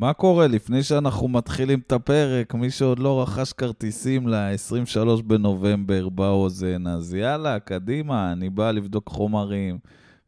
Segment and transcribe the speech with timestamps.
[0.00, 2.54] מה קורה לפני שאנחנו מתחילים את הפרק?
[2.54, 9.78] מי שעוד לא רכש כרטיסים ל-23 בנובמבר באוזן, אז יאללה, קדימה, אני בא לבדוק חומרים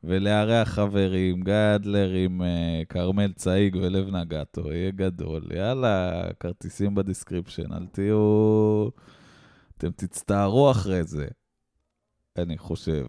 [0.05, 5.43] ולארח חברים, גיא אדלר עם אה, כרמל צאיג ולב נגטו, יהיה גדול.
[5.55, 8.89] יאללה, כרטיסים ב description, אל תהיו...
[9.79, 11.27] אתם תצטערו אחרי זה,
[12.39, 13.07] אני חושב.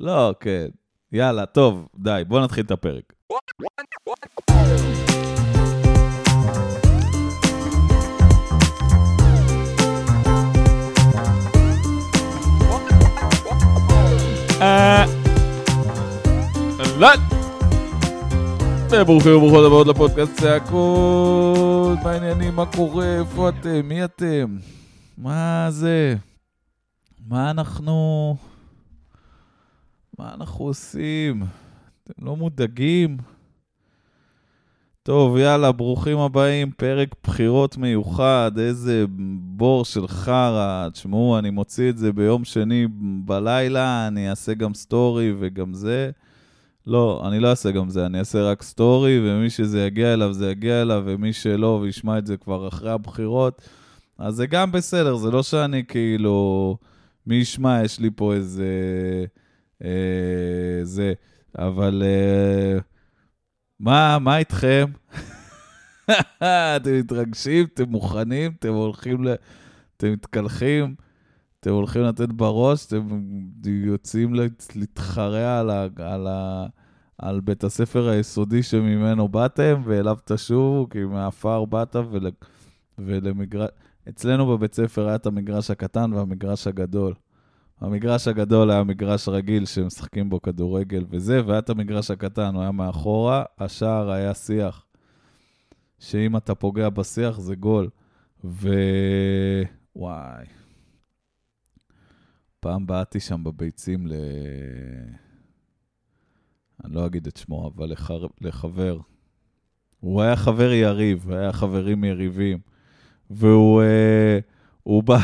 [0.00, 0.66] לא, כן.
[1.12, 3.12] יאללה, טוב, די, בואו נתחיל את הפרק.
[16.80, 17.18] אהלן!
[18.90, 24.56] וברוכים וברוכות הבאות לפודקאסט צעקות, מה העניינים, מה קורה, איפה אתם, מי אתם?
[25.18, 26.16] מה זה?
[27.28, 28.36] מה אנחנו...
[30.18, 31.42] מה אנחנו עושים?
[32.04, 33.16] אתם לא מודאגים?
[35.06, 39.04] טוב, יאללה, ברוכים הבאים, פרק בחירות מיוחד, איזה
[39.40, 40.88] בור של חרא.
[40.92, 42.86] תשמעו, אני מוציא את זה ביום שני
[43.24, 46.10] בלילה, אני אעשה גם סטורי וגם זה.
[46.86, 50.50] לא, אני לא אעשה גם זה, אני אעשה רק סטורי, ומי שזה יגיע אליו, זה
[50.50, 53.62] יגיע אליו, ומי שלא, וישמע את זה כבר אחרי הבחירות,
[54.18, 56.76] אז זה גם בסדר, זה לא שאני כאילו...
[57.26, 58.66] מי ישמע, יש לי פה איזה...
[59.84, 61.12] אה, זה,
[61.58, 62.02] אבל...
[62.06, 62.93] אה,
[63.80, 64.86] מה, מה איתכם?
[66.76, 67.66] אתם מתרגשים?
[67.74, 68.52] אתם מוכנים?
[68.58, 69.34] אתם הולכים ל...
[69.96, 70.94] אתם מתקלחים?
[71.60, 72.86] אתם הולכים לתת בראש?
[72.86, 73.08] אתם
[73.66, 74.34] יוצאים
[74.74, 75.86] להתחרע על, ה...
[75.98, 76.66] על, ה...
[77.18, 82.30] על בית הספר היסודי שממנו באתם, ואליו תשובו, כי מעפר באת ול...
[82.98, 83.68] ולמגרש...
[84.08, 87.14] אצלנו בבית ספר היה את המגרש הקטן והמגרש הגדול.
[87.80, 92.72] המגרש הגדול היה מגרש רגיל שמשחקים בו כדורגל וזה, והיה את המגרש הקטן, הוא היה
[92.72, 94.86] מאחורה, השער היה שיח.
[95.98, 97.88] שאם אתה פוגע בשיח זה גול.
[98.44, 98.68] ו...
[99.96, 100.44] וואי.
[102.60, 104.12] פעם בעטתי שם בביצים ל...
[106.84, 108.10] אני לא אגיד את שמו, אבל לח...
[108.40, 108.98] לחבר.
[110.00, 112.58] הוא היה חבר יריב, היה חברים יריבים.
[113.30, 114.38] והוא אה,
[114.82, 115.18] הוא בא...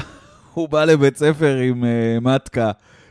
[0.54, 2.70] הוא בא לבית ספר עם uh, מתקה,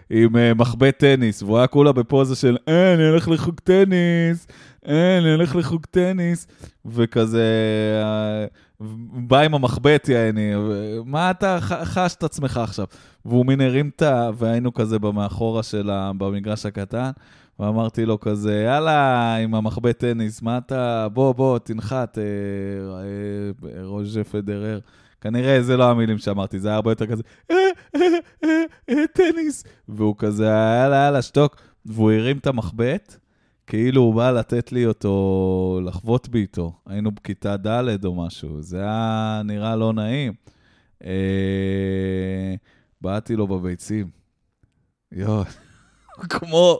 [0.09, 4.47] עם uh, מחבט טניס, והוא היה כולה בפוזה של, אה, אני הולך לחוג טניס,
[4.87, 6.47] אה, אני הולך לחוג טניס,
[6.85, 7.43] וכזה,
[8.03, 10.51] uh, בא עם המחבט, יעני,
[11.05, 12.85] מה אתה חש את עצמך עכשיו?
[13.25, 14.29] והוא מין הרים את ה...
[14.37, 17.11] והיינו כזה במאחורה שלה, במגרש הקטן,
[17.59, 24.23] ואמרתי לו כזה, יאללה, עם המחבט טניס, מה אתה, בוא, בוא, תנחת, אה, אה, רוז'ה
[24.23, 24.79] פדרר.
[25.21, 27.55] כנראה זה לא המילים שאמרתי, זה היה הרבה יותר כזה, אה,
[27.95, 28.01] אה,
[28.89, 29.63] אה, טניס.
[29.87, 31.55] והוא כזה, יאללה, יאללה, שתוק.
[31.85, 33.17] והוא הרים את המחבט,
[33.67, 36.73] כאילו הוא בא לתת לי אותו, לחבוט בי איתו.
[36.85, 40.33] היינו בכיתה ד' או משהו, זה היה נראה לא נעים.
[43.01, 44.09] בעטתי לו בביצים.
[45.11, 45.43] יואו,
[46.29, 46.79] כמו,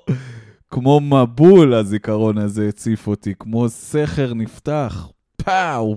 [0.70, 5.10] כמו מבול הזיכרון הזה הציף אותי, כמו סכר נפתח.
[5.38, 5.96] פאו.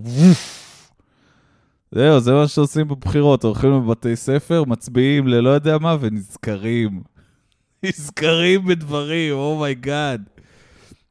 [1.95, 7.03] זהו, זה מה שעושים בבחירות, הולכים לבתי ספר, מצביעים ללא יודע מה, ונזכרים.
[7.83, 10.23] נזכרים בדברים, oh my god.
[10.29, 10.43] Oh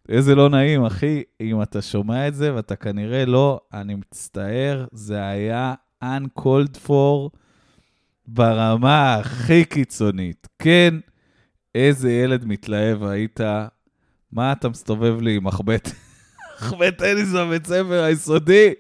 [0.10, 1.24] איזה לא נעים, אחי.
[1.42, 7.30] אם אתה שומע את זה, ואתה כנראה לא, אני מצטער, זה היה uncalled for
[8.28, 10.48] ברמה הכי קיצונית.
[10.60, 10.94] כן,
[11.76, 13.40] איזה ילד מתלהב היית.
[14.32, 15.92] מה אתה מסתובב לי עם מחבט?
[16.98, 18.74] טניס בבית ספר היסודי?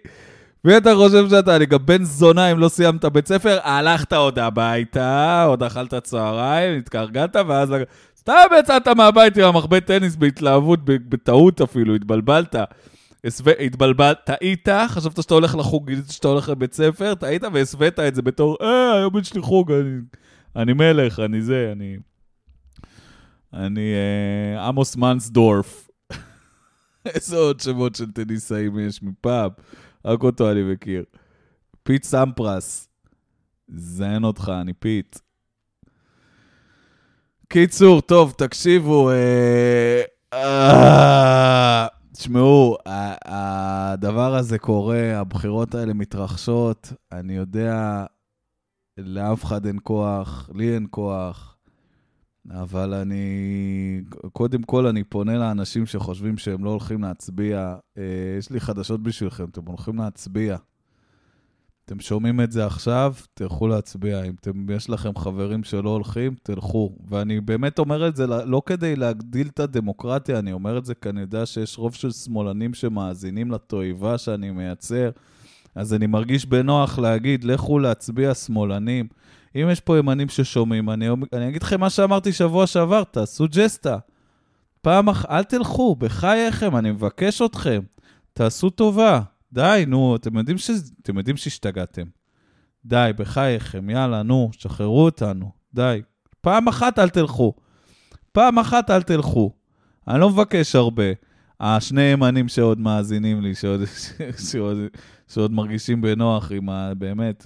[0.65, 1.55] מי אתה חושב שאתה?
[1.55, 6.77] אני גם בן זונה אם לא סיימת בית ספר, הלכת עוד הביתה, עוד אכלת צהריים,
[6.77, 7.73] התקרגלת, ואז
[8.17, 12.55] סתם יצאת מהבית עם המחבט טניס בהתלהבות, בטעות אפילו, התבלבלת.
[13.59, 18.57] התבלבלת, טעית, חשבת שאתה הולך לחוג, שאתה הולך לבית ספר, טעית והסווית את זה בתור,
[18.61, 19.99] אה, היום יש לי חוג, אני,
[20.55, 21.97] אני מלך, אני זה, אני...
[23.53, 25.89] אני אה, עמוס מנסדורף.
[27.05, 29.49] איזה עוד שמות של טניסאים יש מפעם.
[30.05, 31.03] רק אותו אני מכיר.
[31.83, 32.87] פיט סמפרס.
[33.67, 35.19] זיין אותך, אני פיט.
[37.47, 40.01] קיצור, טוב, תקשיבו, אה,
[40.33, 42.77] אה, תשמעו,
[43.25, 48.05] הדבר הזה קורה, הבחירות האלה מתרחשות, אני יודע,
[48.97, 51.50] לאף אחד אין כוח, לי אין כוח,
[52.49, 54.01] אבל אני,
[54.33, 57.75] קודם כל אני פונה לאנשים שחושבים שהם לא הולכים להצביע.
[57.97, 58.03] אה,
[58.39, 60.57] יש לי חדשות בשבילכם, אתם הולכים להצביע.
[61.85, 64.23] אתם שומעים את זה עכשיו, תלכו להצביע.
[64.23, 66.95] אם אתם, יש לכם חברים שלא הולכים, תלכו.
[67.07, 71.09] ואני באמת אומר את זה לא כדי להגדיל את הדמוקרטיה, אני אומר את זה כי
[71.09, 75.09] אני יודע שיש רוב של שמאלנים שמאזינים לתועבה שאני מייצר.
[75.75, 79.07] אז אני מרגיש בנוח להגיד, לכו להצביע שמאלנים.
[79.55, 83.97] אם יש פה ימנים ששומעים, אני, אני אגיד לכם מה שאמרתי שבוע שעבר, תעשו ג'סטה.
[84.81, 87.81] פעם אחת, אל תלכו, בחייכם, אני מבקש אתכם,
[88.33, 89.21] תעשו טובה.
[89.53, 90.69] די, נו, אתם יודעים, ש...
[91.01, 92.03] אתם יודעים שהשתגעתם.
[92.85, 96.01] די, בחייכם, יאללה, נו, שחררו אותנו, די.
[96.41, 97.53] פעם אחת אל תלכו.
[98.31, 99.51] פעם אחת אל תלכו.
[100.07, 101.03] אני לא מבקש הרבה.
[101.59, 103.81] השני ימנים שעוד מאזינים לי, שעוד,
[104.51, 104.77] שעוד,
[105.27, 106.93] שעוד מרגישים בנוח עם ה...
[106.93, 107.45] באמת,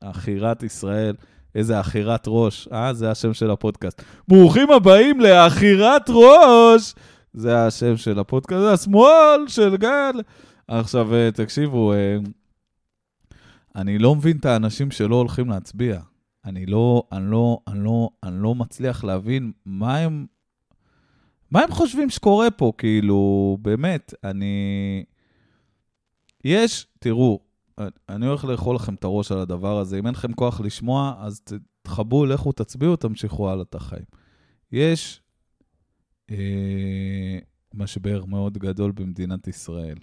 [0.00, 1.14] עכירת ישראל.
[1.56, 2.68] איזה עכירת ראש.
[2.72, 4.02] אה, זה השם של הפודקאסט.
[4.28, 6.94] ברוכים הבאים לעכירת ראש!
[7.32, 10.12] זה השם של הפודקאסט, זה השמאל של גל.
[10.68, 12.16] עכשיו, אה, תקשיבו, אה,
[13.76, 16.00] אני לא מבין את האנשים שלא הולכים להצביע.
[16.44, 20.26] אני לא, אני לא, אני לא, אני לא מצליח להבין מה הם,
[21.50, 25.04] מה הם חושבים שקורה פה, כאילו, באמת, אני...
[26.44, 27.40] יש, תראו,
[28.08, 29.98] אני הולך לאכול לכם את הראש על הדבר הזה.
[29.98, 34.04] אם אין לכם כוח לשמוע, אז תתחברו, לכו, תצביעו, תמשיכו הלאה את החיים.
[34.72, 35.22] יש
[36.30, 37.38] אה,
[37.74, 39.98] משבר מאוד גדול במדינת ישראל.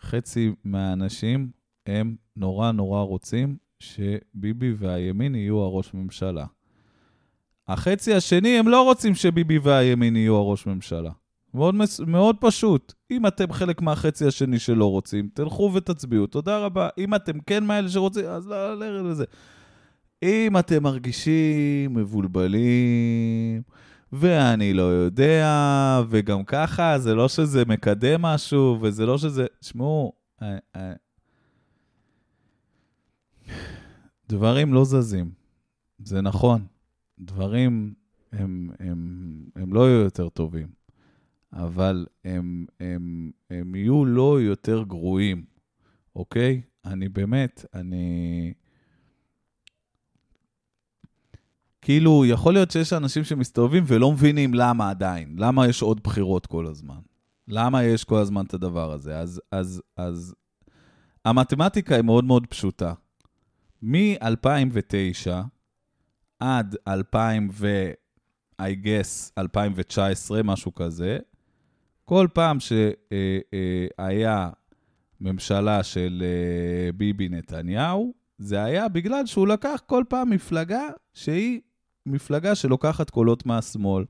[0.00, 1.50] חצי מהאנשים
[1.86, 6.46] הם נורא נורא רוצים שביבי והימין יהיו הראש ממשלה.
[7.68, 11.10] החצי השני, הם לא רוצים שביבי והימין יהיו הראש ממשלה.
[11.54, 11.74] מאוד,
[12.06, 12.92] מאוד פשוט.
[13.10, 16.26] אם אתם חלק מהחצי השני שלא רוצים, תלכו ותצביעו.
[16.26, 16.88] תודה רבה.
[16.98, 19.24] אם אתם כן מאלה שרוצים, אז לא לרד לזה.
[20.22, 23.62] אם אתם מרגישים מבולבלים,
[24.12, 29.46] ואני לא יודע, וגם ככה, זה לא שזה מקדם משהו, וזה לא שזה...
[29.60, 30.12] תשמעו,
[30.42, 30.92] אה, אה,
[34.28, 35.30] דברים לא זזים.
[35.98, 36.64] זה נכון.
[37.18, 37.94] דברים
[38.32, 40.81] הם, הם, הם לא יהיו יותר טובים.
[41.52, 45.44] אבל הם, הם, הם יהיו לא יותר גרועים,
[46.16, 46.62] אוקיי?
[46.84, 48.52] אני באמת, אני...
[51.82, 56.66] כאילו, יכול להיות שיש אנשים שמסתובבים ולא מבינים למה עדיין, למה יש עוד בחירות כל
[56.66, 57.00] הזמן.
[57.48, 59.18] למה יש כל הזמן את הדבר הזה?
[59.18, 60.34] אז, אז, אז
[61.24, 62.94] המתמטיקה היא מאוד מאוד פשוטה.
[63.82, 65.30] מ-2009
[66.40, 67.92] עד 2000 ו...
[68.62, 71.18] I guess 2019, משהו כזה,
[72.12, 74.50] כל פעם שהיה
[75.20, 81.60] ממשלה של אה, ביבי נתניהו, זה היה בגלל שהוא לקח כל פעם מפלגה שהיא
[82.06, 84.04] מפלגה שלוקחת קולות מהשמאל.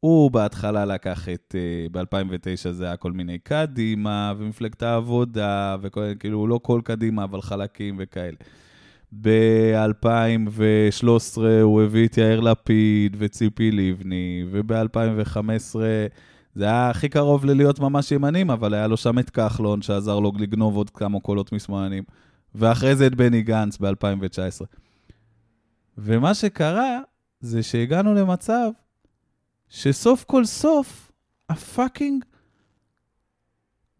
[0.00, 6.60] הוא בהתחלה לקח את, אה, ב-2009 זה היה כל מיני קדימה, ומפלגת העבודה, וכאילו לא
[6.62, 8.36] כל קדימה, אבל חלקים וכאלה.
[9.20, 15.76] ב-2013 הוא הביא את יאיר לפיד וציפי לבני, וב-2015
[16.54, 20.32] זה היה הכי קרוב ללהיות ממש ימנים, אבל היה לו שם את כחלון, שעזר לו
[20.38, 22.04] לגנוב עוד כמה קולות משמאלנים,
[22.54, 24.64] ואחרי זה את בני גנץ ב-2019.
[25.98, 27.00] ומה שקרה
[27.40, 28.70] זה שהגענו למצב
[29.68, 31.12] שסוף כל סוף
[31.48, 32.24] ה fucking,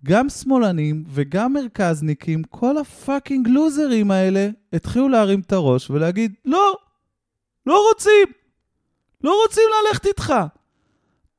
[0.05, 6.76] גם שמאלנים וגם מרכזניקים, כל ה fucking לוזרים האלה, התחילו להרים את הראש ולהגיד, לא,
[7.67, 8.26] לא רוצים,
[9.25, 10.35] לא רוצים ללכת איתך.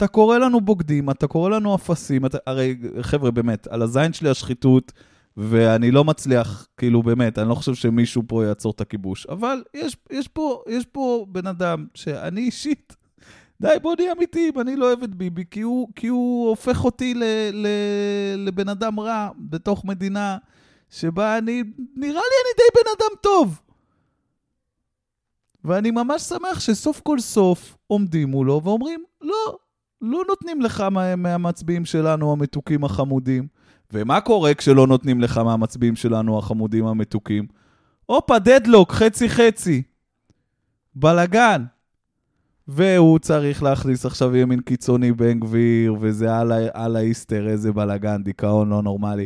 [0.01, 4.29] אתה קורא לנו בוגדים, אתה קורא לנו אפסים, אתה, הרי חבר'ה, באמת, על הזין שלי
[4.29, 4.91] השחיתות,
[5.37, 9.97] ואני לא מצליח, כאילו באמת, אני לא חושב שמישהו פה יעצור את הכיבוש, אבל יש,
[10.11, 12.95] יש, פה, יש פה בן אדם שאני אישית,
[13.61, 17.13] די, בוא נהיה אמיתיים, אני לא אוהב את ביבי, כי הוא, כי הוא הופך אותי
[17.13, 17.23] ל,
[17.53, 17.67] ל,
[18.37, 20.37] לבן אדם רע בתוך מדינה
[20.89, 21.63] שבה אני,
[21.95, 23.61] נראה לי אני די בן אדם טוב.
[25.65, 29.57] ואני ממש שמח שסוף כל סוף עומדים מולו ואומרים, לא,
[30.01, 30.83] לא נותנים לך
[31.17, 33.47] מהמצביעים שלנו המתוקים החמודים.
[33.93, 37.47] ומה קורה כשלא נותנים לך מהמצביעים שלנו החמודים המתוקים?
[38.05, 39.81] הופה, דדלוק, חצי-חצי.
[40.95, 41.63] בלגן.
[42.67, 46.37] והוא צריך להכניס עכשיו ימין קיצוני בן גביר, וזה
[46.73, 49.25] על האיסטר, איזה בלגן, דיכאון לא נורמלי.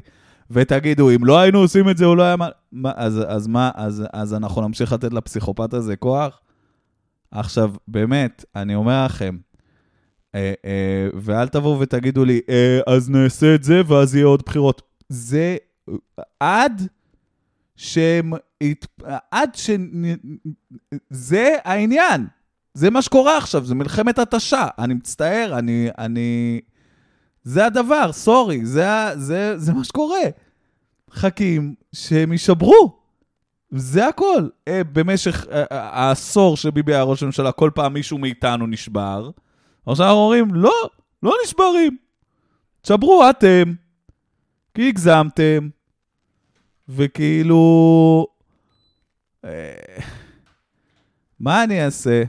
[0.51, 2.35] ותגידו, אם לא היינו עושים את זה, הוא לא היה...
[2.71, 6.41] מה, אז, אז מה, אז, אז אנחנו נמשיך לתת לפסיכופת הזה כוח?
[7.31, 9.37] עכשיו, באמת, אני אומר לכם,
[11.13, 14.81] ואל תבואו ותגידו לי, אה, אז נעשה את זה ואז יהיה עוד בחירות.
[15.09, 15.57] זה
[16.39, 16.81] עד
[17.75, 18.33] שהם...
[19.31, 19.69] עד ש...
[21.09, 22.27] זה העניין.
[22.73, 24.67] זה מה שקורה עכשיו, זה מלחמת התשה.
[24.79, 25.87] אני מצטער, אני...
[25.97, 26.61] אני...
[27.43, 30.21] זה הדבר, סורי, זה, זה, זה מה שקורה.
[31.11, 32.99] חכים שהם יישברו.
[33.71, 34.47] זה הכל.
[34.67, 39.29] אה, במשך אה, אה, העשור שביבי היה ראש הממשלה, כל פעם מישהו מאיתנו נשבר.
[39.85, 40.89] עכשיו אנחנו אומרים, לא,
[41.23, 41.97] לא נשברים.
[42.81, 43.73] תשברו אתם,
[44.73, 45.69] כי הגזמתם.
[46.89, 48.27] וכאילו...
[49.45, 50.03] אה,
[51.39, 52.23] מה אני אעשה?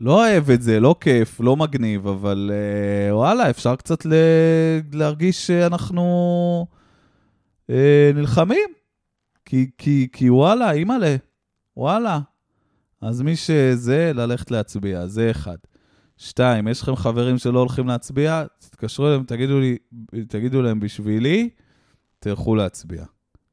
[0.00, 4.14] לא אוהב את זה, לא כיף, לא מגניב, אבל אה, וואלה, אפשר קצת ל...
[4.92, 6.66] להרגיש שאנחנו
[7.70, 8.68] אה, נלחמים.
[9.44, 11.16] כי, כי, כי וואלה, אימא'לה,
[11.76, 12.20] וואלה.
[13.04, 15.56] אז מי שזה, ללכת להצביע, זה אחד.
[16.16, 19.76] שתיים, יש לכם חברים שלא הולכים להצביע, תתקשרו אליהם, תגידו, לי,
[20.28, 21.50] תגידו להם בשבילי,
[22.18, 23.04] תלכו להצביע.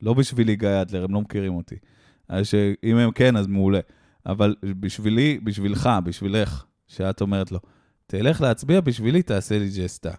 [0.02, 1.76] לא בשבילי גיא אדלר, הם לא מכירים אותי.
[2.44, 3.80] שאם הם כן, אז מעולה.
[4.26, 7.60] אבל בשבילי, בשבילך, בשבילך, שאת אומרת לו,
[8.08, 10.12] תלך להצביע בשבילי, תעשה לי ג'סטה.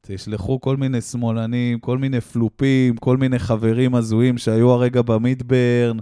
[0.00, 5.96] תשלחו כל מיני שמאלנים, כל מיני פלופים, כל מיני חברים הזויים שהיו הרגע במידברן,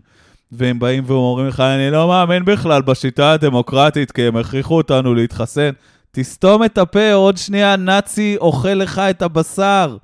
[0.52, 5.70] והם באים ואומרים לך, אני לא מאמין בכלל בשיטה הדמוקרטית, כי הם הכריחו אותנו להתחסן.
[6.10, 9.96] תסתום את הפה, עוד שנייה נאצי אוכל לך את הבשר.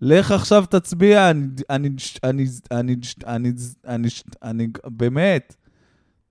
[0.00, 1.88] לך עכשיו תצביע, אני, אני,
[2.24, 2.96] אני, אני,
[3.26, 3.52] אני,
[3.86, 4.08] אני,
[4.42, 5.54] אני, באמת,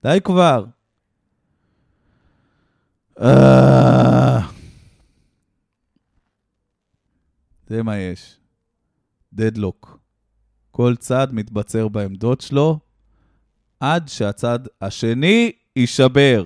[0.02, 0.64] די כבר.
[7.66, 8.36] זה מה יש.
[9.32, 9.98] דדלוק.
[10.70, 12.78] כל צד מתבצר בעמדות שלו,
[13.82, 16.44] עד שהצד השני יישבר.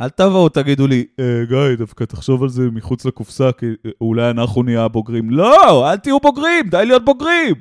[0.00, 4.30] אל תבואו, תגידו לי, אה, גיא, דווקא תחשוב על זה מחוץ לקופסה, כי אה, אולי
[4.30, 5.30] אנחנו נהיה הבוגרים.
[5.30, 7.54] לא, אל תהיו בוגרים, די להיות בוגרים.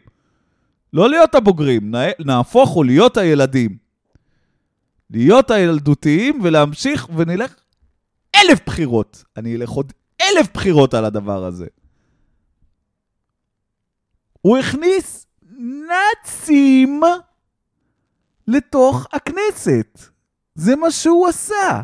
[0.94, 1.94] לא להיות הבוגרים,
[2.25, 3.77] נהפוך הוא להיות הילדים.
[5.10, 7.56] להיות הילדותיים ולהמשיך ונלך
[8.36, 9.24] אלף בחירות.
[9.38, 11.68] אני אלך עוד אלף בחירות על הדבר הזה.
[14.42, 15.27] הוא הכניס
[15.60, 17.01] נאצים
[18.48, 20.00] לתוך הכנסת.
[20.56, 21.82] זה מה שהוא עשה.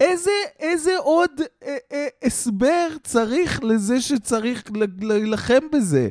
[0.00, 1.30] איזה, איזה עוד
[1.62, 4.62] אה, אה, הסבר צריך לזה שצריך
[5.00, 6.08] להילחם בזה?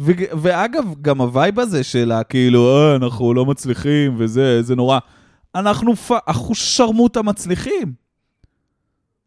[0.00, 4.98] ו, ואגב, גם ה vibe הזה של כאילו, אה, אנחנו לא מצליחים וזה, איזה נורא.
[5.54, 6.12] אנחנו, פ...
[6.28, 7.92] אנחנו שרמוטה מצליחים.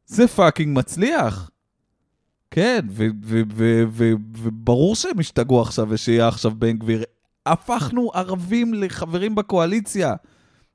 [0.06, 1.50] זה fucking מצליח.
[2.52, 2.80] כן,
[4.34, 7.04] וברור שהם השתגעו עכשיו ושיהיה עכשיו בן גביר.
[7.46, 10.16] הפכנו ערבים לחברים בקואליציה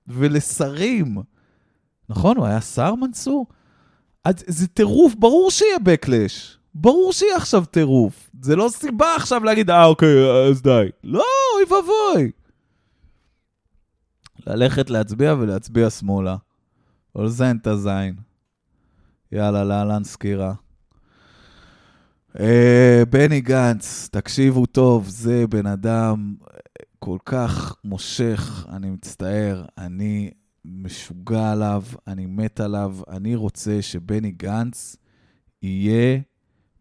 [0.06, 1.16] ולשרים.
[2.08, 3.46] נכון, הוא היה שר, מנסור?
[4.24, 6.58] אז זה טירוף, ברור שיהיה בקלאש.
[6.74, 8.30] ברור שיהיה עכשיו טירוף.
[8.42, 10.88] זה לא סיבה עכשיו להגיד, אה, אוקיי, אז די.
[11.04, 12.30] לא, אוי ואבוי.
[14.46, 16.36] ללכת להצביע ולהצביע שמאלה.
[17.14, 18.16] או לזיין את הזין.
[19.32, 20.54] יאללה, להלן סקירה.
[22.36, 26.34] אה, בני גנץ, תקשיבו טוב, זה בן אדם
[26.98, 30.30] כל כך מושך, אני מצטער, אני
[30.64, 34.96] משוגע עליו, אני מת עליו, אני רוצה שבני גנץ
[35.62, 36.20] יהיה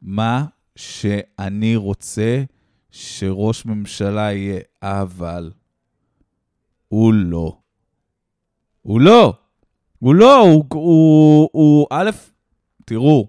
[0.02, 2.44] מה שאני רוצה
[2.92, 5.52] שראש ממשלה יהיה, אבל
[6.88, 7.58] הוא לא.
[8.82, 9.34] הוא לא.
[10.00, 12.10] הוא לא, הוא, הוא, הוא, א',
[12.86, 13.28] תראו,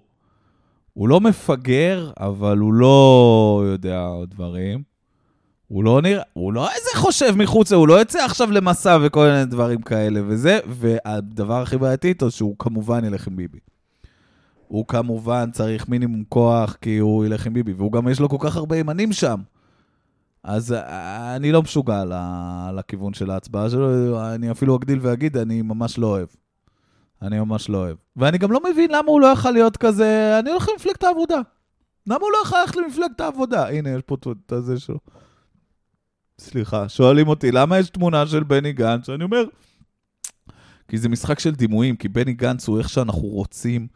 [0.93, 4.83] הוא לא מפגר, אבל הוא לא יודע דברים.
[5.67, 9.45] הוא לא נראה, הוא לא איזה חושב מחוץ, הוא לא יוצא עכשיו למסע וכל מיני
[9.45, 13.59] דברים כאלה וזה, והדבר הכי בעייתי איתו, שהוא כמובן ילך עם ביבי.
[14.67, 18.37] הוא כמובן צריך מינימום כוח, כי הוא ילך עם ביבי, והוא גם יש לו כל
[18.39, 19.41] כך הרבה ימנים שם.
[20.43, 22.03] אז אה, אני לא משוגע
[22.73, 26.27] לכיוון של ההצבעה שלו, אני אפילו אגדיל ואגיד, אני ממש לא אוהב.
[27.21, 27.97] אני ממש לא אוהב.
[28.15, 31.39] ואני גם לא מבין למה הוא לא יכול להיות כזה, אני הולך למפלגת העבודה.
[32.07, 33.69] למה הוא לא יכול ללכת למפלגת העבודה?
[33.69, 34.99] הנה, יש פה את הזה שלו.
[36.39, 39.09] סליחה, שואלים אותי, למה יש תמונה של בני גנץ?
[39.09, 39.43] אני אומר,
[40.87, 43.87] כי זה משחק של דימויים, כי בני גנץ הוא איך שאנחנו רוצים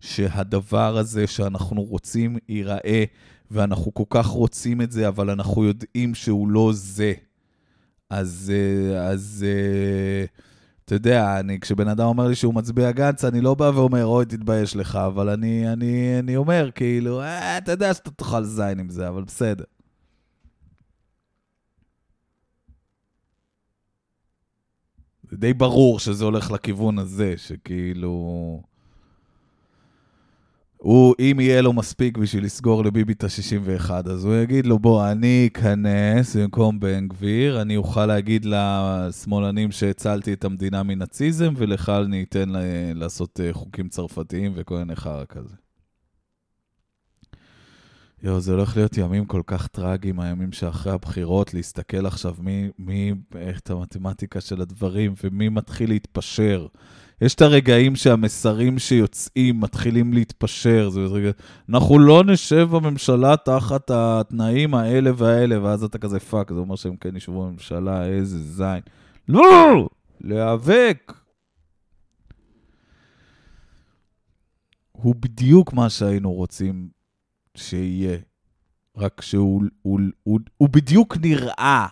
[0.00, 3.04] שהדבר הזה שאנחנו רוצים ייראה,
[3.50, 7.12] ואנחנו כל כך רוצים את זה, אבל אנחנו יודעים שהוא לא זה.
[8.10, 10.24] אז, אה, אז אה,
[10.92, 14.24] אתה יודע, אני, כשבן אדם אומר לי שהוא מצביע גנץ, אני לא בא ואומר, אוי,
[14.24, 18.88] תתבייש לך, אבל אני, אני, אני אומר, כאילו, אה, אתה יודע שאתה תאכל זין עם
[18.88, 19.64] זה, אבל בסדר.
[25.30, 28.71] זה די ברור שזה הולך לכיוון הזה, שכאילו...
[30.82, 35.10] הוא, אם יהיה לו מספיק בשביל לסגור לביבי את ה-61, אז הוא יגיד לו, בוא,
[35.10, 42.22] אני אכנס במקום בן גביר, אני אוכל להגיד לשמאלנים שהצלתי את המדינה מנאציזם, ולך אני
[42.22, 42.60] אתן לה,
[42.94, 45.54] לעשות אה, חוקים צרפתיים וכל מיני חרא כזה.
[48.22, 53.12] יואו, זה הולך להיות ימים כל כך טרגיים, הימים שאחרי הבחירות, להסתכל עכשיו מי, מי,
[53.36, 56.66] איך את המתמטיקה של הדברים, ומי מתחיל להתפשר.
[57.22, 60.88] יש את הרגעים שהמסרים שיוצאים מתחילים להתפשר.
[60.90, 61.30] זה רגע,
[61.68, 66.96] אנחנו לא נשב בממשלה תחת התנאים האלה והאלה, ואז אתה כזה fuck, זה אומר שהם
[66.96, 68.80] כן ישבו בממשלה, איזה זין.
[69.28, 69.88] לא!
[70.20, 71.12] להיאבק!
[74.92, 76.88] הוא בדיוק מה שהיינו רוצים
[77.54, 78.18] שיהיה,
[78.96, 81.86] רק שהוא הוא, הוא, הוא בדיוק נראה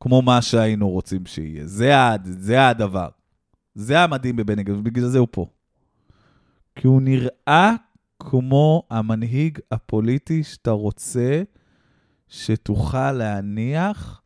[0.00, 1.66] כמו מה שהיינו רוצים שיהיה.
[1.66, 1.92] זה,
[2.24, 3.08] זה הדבר.
[3.74, 5.46] זה המדהים בבני גנץ, ובגלל זה הוא פה.
[6.76, 7.74] כי הוא נראה
[8.20, 11.42] כמו המנהיג הפוליטי שאתה רוצה
[12.28, 14.22] שתוכל להניח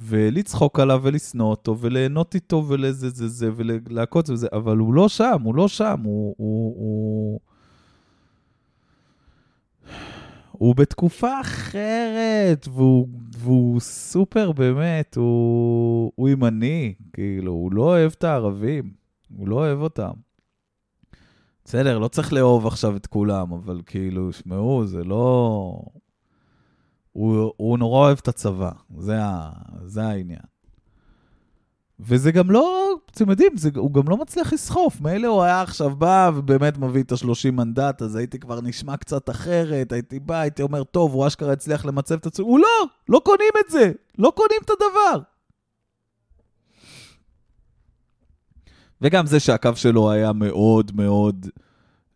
[0.00, 5.42] ולצחוק עליו ולשנוא אותו וליהנות איתו ולזה זה זה ולעקוץ וזה, אבל הוא לא שם,
[5.42, 6.34] הוא לא שם, הוא...
[6.38, 7.40] הוא, הוא...
[10.52, 13.08] הוא בתקופה אחרת, והוא,
[13.46, 18.92] והוא סופר באמת, הוא, הוא ימני, כאילו, הוא לא אוהב את הערבים,
[19.36, 20.10] הוא לא אוהב אותם.
[21.64, 25.82] בסדר, לא צריך לאהוב עכשיו את כולם, אבל כאילו, שמעו, זה לא...
[27.12, 29.52] הוא, הוא נורא אוהב את הצבא, זה, ה,
[29.84, 30.55] זה העניין.
[32.00, 35.00] וזה גם לא, אתם יודעים, זה, הוא גם לא מצליח לסחוף.
[35.00, 39.30] מילא הוא היה עכשיו בא ובאמת מביא את ה-30 מנדט, אז הייתי כבר נשמע קצת
[39.30, 42.46] אחרת, הייתי בא, הייתי אומר, טוב, הוא אשכרה הצליח למצב את עצמו.
[42.46, 45.22] הוא לא, לא קונים את זה, לא קונים את הדבר.
[49.00, 51.46] וגם זה שהקו שלו היה מאוד מאוד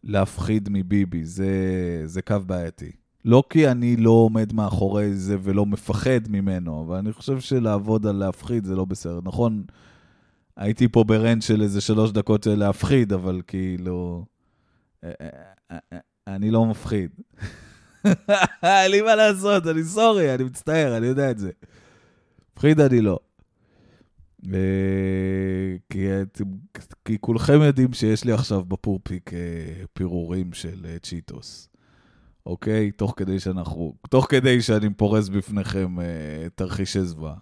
[0.05, 1.53] להפחיד מביבי, זה,
[2.05, 3.00] זה קו בעייתי.
[3.25, 8.17] לא כי אני לא עומד מאחורי זה ולא מפחד ממנו, אבל אני חושב שלעבוד על
[8.17, 9.21] להפחיד זה לא בסדר.
[9.25, 9.63] נכון,
[10.57, 14.25] הייתי פה ברנט של איזה שלוש דקות של להפחיד, אבל כאילו...
[15.05, 15.11] אה,
[15.71, 17.11] אה, אה, אני לא מפחיד.
[18.63, 21.51] אין לי מה לעשות, אני סורי, אני מצטער, אני יודע את זה.
[22.53, 23.19] מפחיד אני לא.
[27.05, 29.31] כי, כולכם יודעים שיש לי עכשיו בפורפיק
[29.93, 31.70] פירורים של צ'יטוס.
[32.47, 32.91] אוקיי?
[32.91, 37.35] תוך כדי שאנחנו, תוך כדי שאני פורס בפניכם אה, תרחישי זוועה.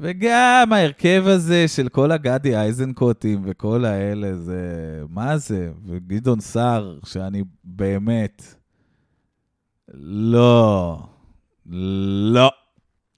[0.00, 5.02] וגם ההרכב הזה של כל הגדי איזנקוטים וכל האלה, זה...
[5.08, 5.72] מה זה?
[5.86, 8.42] וגדעון סער, שאני באמת...
[9.94, 10.98] לא.
[11.66, 12.50] לא.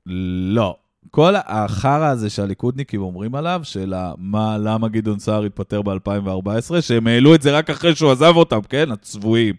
[0.06, 0.76] לא.
[1.16, 7.35] כל החרא הזה שהליכודניקים אומרים עליו, של מה, למה גדעון סער התפטר ב-2014, שהם העלו
[7.35, 8.92] את זה רק אחרי שהוא עזב אותם, כן?
[8.92, 9.55] הצבועים.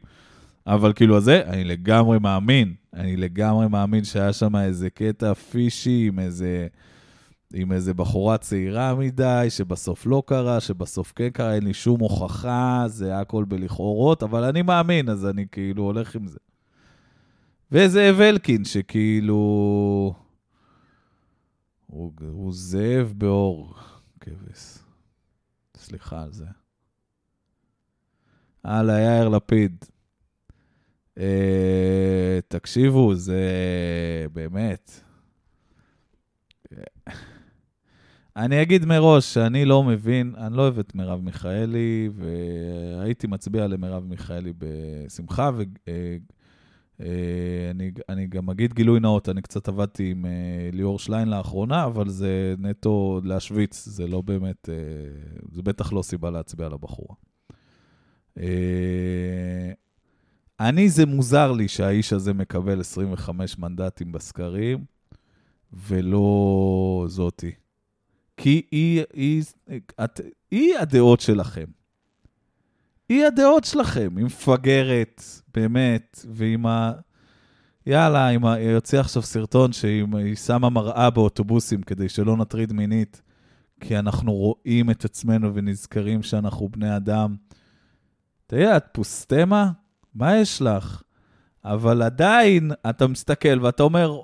[0.68, 6.20] אבל כאילו, הזה, אני לגמרי מאמין, אני לגמרי מאמין שהיה שם איזה קטע פישי עם
[6.20, 6.68] איזה,
[7.54, 12.84] עם איזה בחורה צעירה מדי, שבסוף לא קרה, שבסוף כן קרה, אין לי שום הוכחה,
[12.88, 16.40] זה הכל בלכאורות, אבל אני מאמין, אז אני כאילו הולך עם זה.
[17.72, 20.27] וזאב אלקין, שכאילו...
[21.88, 23.74] הוא, הוא זאב באור
[24.20, 24.78] כבש.
[25.78, 26.46] סליחה על זה.
[28.64, 29.86] הלאה, יאיר לפיד.
[31.18, 33.42] אה, תקשיבו, זה
[34.34, 35.02] באמת...
[38.38, 44.04] אני אגיד מראש שאני לא מבין, אני לא אוהב את מרב מיכאלי, והייתי מצביע למרב
[44.04, 45.64] מיכאלי בשמחה, ו...
[45.88, 46.18] אה,
[47.00, 52.10] אני, אני גם אגיד גילוי נאות, אני קצת עבדתי עם uh, ליאור שליין לאחרונה, אבל
[52.10, 57.16] זה נטו להשוויץ, זה לא באמת, uh, זה בטח לא סיבה להצביע לבחורה.
[60.60, 64.86] אני, זה מוזר לי שהאיש הזה מקבל 25 מנדטים בסקרים,
[65.74, 67.52] ולא זאתי.
[68.38, 69.44] כי היא, היא,
[70.04, 71.66] את, היא הדעות שלכם.
[73.10, 76.92] היא הדעות שלכם, היא מפגרת, באמת, ועם ה...
[77.86, 78.54] יאללה, עם ה...
[78.54, 83.22] היא יוצאה עכשיו סרטון שהיא שמה מראה באוטובוסים כדי שלא נטריד מינית,
[83.80, 87.36] כי אנחנו רואים את עצמנו ונזכרים שאנחנו בני אדם.
[88.48, 89.72] תראה, את פוסטמה?
[90.16, 91.02] מה יש לך?
[91.66, 94.22] אבל עדיין אתה מסתכל ואתה אומר,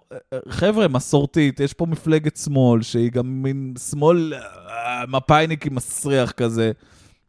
[0.50, 6.72] חבר'ה, מסורתית, יש פה מפלגת שמאל, שהיא גם מין שמאל אה, מפאיניקי מסריח כזה.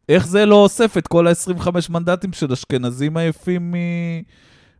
[0.09, 3.75] איך זה לא אוסף את כל ה-25 מנדטים של אשכנזים עייפים מ...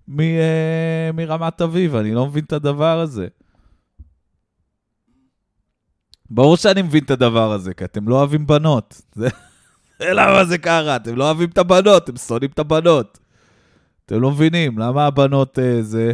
[0.08, 0.20] מ...
[0.20, 1.96] אה, מרמת אביב?
[1.96, 3.28] אני לא מבין את הדבר הזה.
[6.30, 9.02] ברור שאני מבין את הדבר הזה, כי אתם לא אוהבים בנות.
[9.16, 9.28] זה...
[10.02, 10.96] למה זה קרה?
[10.96, 13.20] אתם לא אוהבים את הבנות, אתם שונאים את הבנות.
[14.06, 16.14] אתם לא מבינים, למה הבנות אה, זה?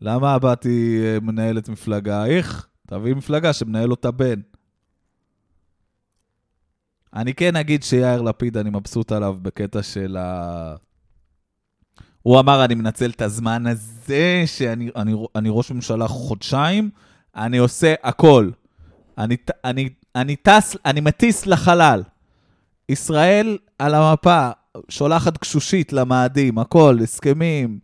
[0.00, 2.26] למה הבת היא אה, מנהלת מפלגה?
[2.26, 2.66] איך?
[2.86, 4.40] תביא מפלגה שמנהל אותה בן.
[7.16, 10.74] אני כן אגיד שיאיר לפיד, אני מבסוט עליו בקטע של ה...
[12.22, 16.90] הוא אמר, אני מנצל את הזמן הזה, שאני אני, אני ראש ממשלה חודשיים,
[17.36, 18.50] אני עושה הכל.
[19.18, 22.02] אני, אני, אני טס, אני מטיס לחלל.
[22.88, 24.50] ישראל על המפה,
[24.88, 27.78] שולחת גשושית למאדים, הכל, הסכמים,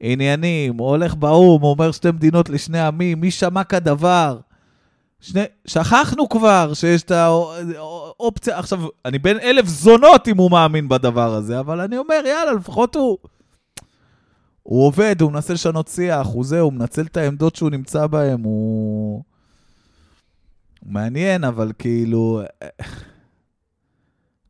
[0.00, 4.38] עניינים, הולך באו"ם, אומר שתי מדינות לשני עמים, מי שמע כדבר?
[5.20, 11.34] שני, שכחנו כבר שיש את האופציה, עכשיו, אני בין אלף זונות אם הוא מאמין בדבר
[11.34, 13.18] הזה, אבל אני אומר, יאללה, לפחות הוא...
[14.62, 18.44] הוא עובד, הוא מנסה לשנות שיח, הוא זה, הוא מנצל את העמדות שהוא נמצא בהן,
[18.44, 19.22] הוא...
[20.82, 22.42] מעניין, אבל כאילו...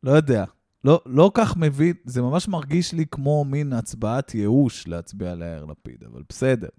[0.03, 0.45] לא יודע.
[0.83, 6.03] לא, לא כך מבין, זה ממש מרגיש לי כמו מין הצבעת ייאוש להצביע ליאיר לפיד,
[6.11, 6.69] אבל בסדר.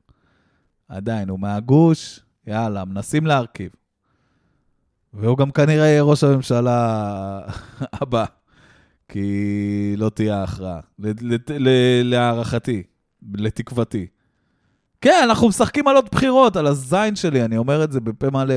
[0.89, 3.71] עדיין, הוא מהגוש, יאללה, מנסים להרכיב.
[5.15, 7.41] והוא גם כנראה יהיה ראש הממשלה
[7.93, 8.25] הבא,
[9.09, 10.81] כי לא תהיה הכרעה,
[12.05, 12.83] להערכתי,
[13.35, 14.07] לתקוותי.
[15.01, 18.55] כן, אנחנו משחקים על עוד בחירות, על הזין שלי, אני אומר את זה בפה מלא.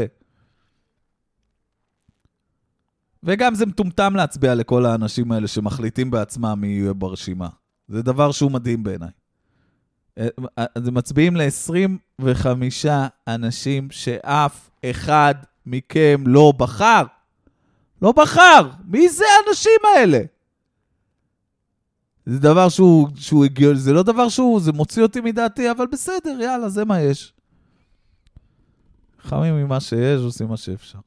[3.23, 7.49] וגם זה מטומטם להצביע לכל האנשים האלה שמחליטים בעצמם מי יהיה ברשימה.
[7.87, 9.09] זה דבר שהוא מדהים בעיניי.
[10.17, 10.27] אה,
[10.59, 12.47] אה, אז מצביעים ל-25
[13.27, 17.03] אנשים שאף אחד מכם לא בחר.
[18.01, 18.69] לא בחר!
[18.85, 20.19] מי זה האנשים האלה?
[22.25, 26.41] זה דבר שהוא, שהוא הגיוני, זה לא דבר שהוא, זה מוציא אותי מדעתי, אבל בסדר,
[26.41, 27.33] יאללה, זה מה יש.
[29.19, 30.99] חמים ממה שיש, עושים מה שאפשר.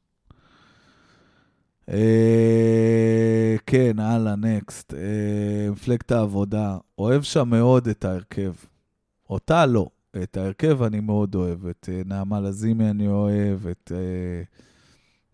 [1.89, 4.93] אה, כן, הלאה, נקסט.
[4.93, 6.77] אה, מפלגת העבודה.
[6.97, 8.53] אוהב שם מאוד את ההרכב.
[9.29, 9.89] אותה לא.
[10.23, 11.65] את ההרכב אני מאוד אוהב.
[11.65, 13.91] את אה, נעמה לזימי אני אוהב, את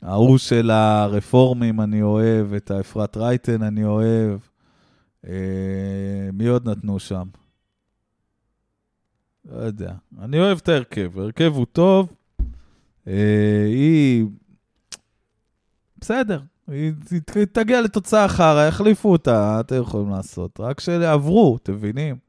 [0.01, 4.39] ההוא של הרפורמים אני אוהב, את האפרת רייטן אני אוהב.
[6.33, 7.27] מי עוד נתנו שם?
[9.45, 9.93] לא יודע.
[10.21, 11.19] אני אוהב את ההרכב.
[11.19, 12.13] ההרכב הוא טוב.
[13.05, 14.25] היא
[15.97, 16.93] בסדר, היא
[17.51, 20.59] תגיע לתוצאה חרא, יחליפו אותה, אתם יכולים לעשות.
[20.59, 22.24] רק שעברו, אתם מבינים?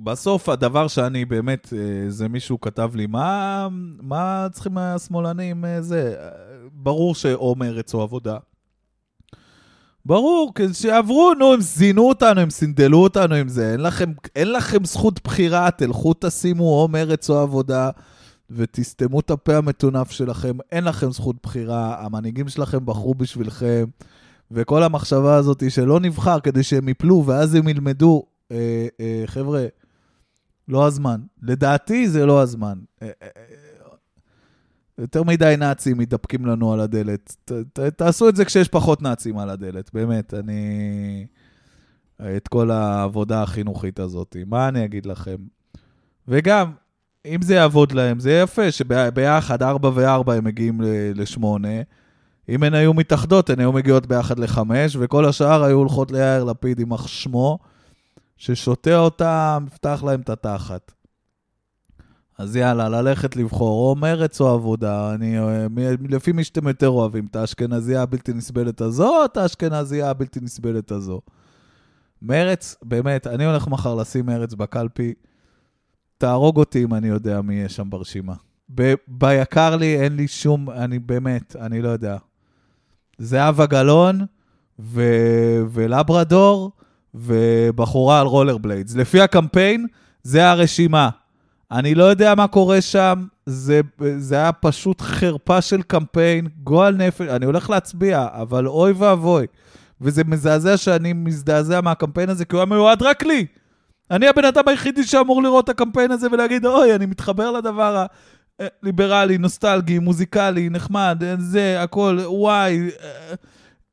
[0.00, 3.68] בסוף הדבר שאני באמת, אה, זה מישהו כתב לי, מה,
[4.02, 6.16] מה צריכים השמאלנים אה, זה?
[6.72, 8.36] ברור שאו מרץ או עבודה.
[10.06, 13.72] ברור, שיעברו, נו, הם זינו אותנו, הם סינדלו אותנו עם זה.
[13.72, 17.90] אין לכם, אין לכם זכות בחירה, תלכו תשימו או מרץ או עבודה
[18.50, 20.56] ותסתמו את הפה המטונף שלכם.
[20.72, 23.84] אין לכם זכות בחירה, המנהיגים שלכם בחרו בשבילכם.
[24.50, 29.66] וכל המחשבה הזאת שלא נבחר כדי שהם יפלו ואז הם ילמדו, אה, אה, חבר'ה,
[30.68, 31.20] לא הזמן.
[31.42, 32.78] לדעתי זה לא הזמן.
[33.02, 33.28] אה, אה,
[34.98, 37.36] יותר מדי נאצים מתדפקים לנו על הדלת.
[37.44, 41.26] ת, ת, תעשו את זה כשיש פחות נאצים על הדלת, באמת, אני...
[42.36, 44.36] את כל העבודה החינוכית הזאת.
[44.46, 45.36] מה אני אגיד לכם?
[46.28, 46.72] וגם,
[47.26, 50.80] אם זה יעבוד להם, זה יפה שביחד, ארבע וארבע הם מגיעים
[51.14, 51.82] לשמונה.
[52.48, 56.80] אם הן היו מתאחדות, הן היו מגיעות ביחד לחמש, וכל השאר היו הולכות ליאיר לפיד
[56.80, 57.58] עם שמו,
[58.36, 60.92] ששותה אותם, יפתח להם את התחת.
[62.38, 65.36] אז יאללה, ללכת לבחור, או מרץ או עבודה, אני,
[66.08, 70.90] לפי מי שאתם יותר אוהבים, את האשכנזייה הבלתי נסבלת הזו, או את האשכנזייה הבלתי נסבלת
[70.90, 71.20] הזו.
[72.22, 75.14] מרץ, באמת, אני הולך מחר לשים מרץ בקלפי,
[76.18, 78.34] תהרוג אותי אם אני יודע מי יהיה שם ברשימה.
[78.74, 82.16] ב- ביקר לי, אין לי שום, אני באמת, אני לא יודע.
[83.18, 84.20] זהבה גלאון
[84.78, 86.72] ו- ולברדור
[87.14, 88.94] ובחורה על רולר בליידס.
[88.96, 89.86] לפי הקמפיין,
[90.22, 91.08] זה הרשימה.
[91.72, 93.80] אני לא יודע מה קורה שם, זה,
[94.18, 99.46] זה היה פשוט חרפה של קמפיין, גועל נפש, אני הולך להצביע, אבל אוי ואבוי.
[100.00, 103.46] וזה מזעזע שאני מזדעזע מהקמפיין הזה, כי הוא היה מיועד רק לי.
[104.10, 108.06] אני הבן אדם היחידי שאמור לראות את הקמפיין הזה ולהגיד, אוי, אני מתחבר לדבר
[108.58, 112.90] הליברלי, נוסטלגי, מוזיקלי, נחמד, זה, הכל, וואי,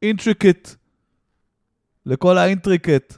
[0.02, 0.76] intricate.
[2.06, 3.18] לכל ה intricate.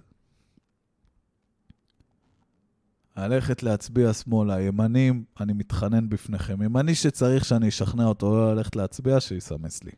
[3.17, 4.61] ללכת להצביע שמאלה.
[4.61, 6.61] ימנים, אני מתחנן בפניכם.
[6.61, 9.91] ימני שצריך שאני אשכנע אותו לא ללכת להצביע, שיסמס לי.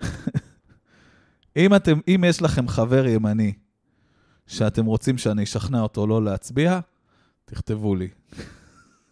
[1.56, 3.52] אם, אתם, אם יש לכם חבר ימני
[4.46, 6.80] שאתם רוצים שאני אשכנע אותו לא להצביע,
[7.44, 8.08] תכתבו לי.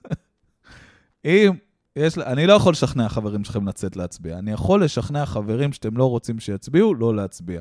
[1.25, 1.53] אם
[1.97, 4.39] יש, אני לא יכול לשכנע חברים שלכם לצאת להצביע.
[4.39, 7.61] אני יכול לשכנע חברים שאתם לא רוצים שיצביעו, לא להצביע.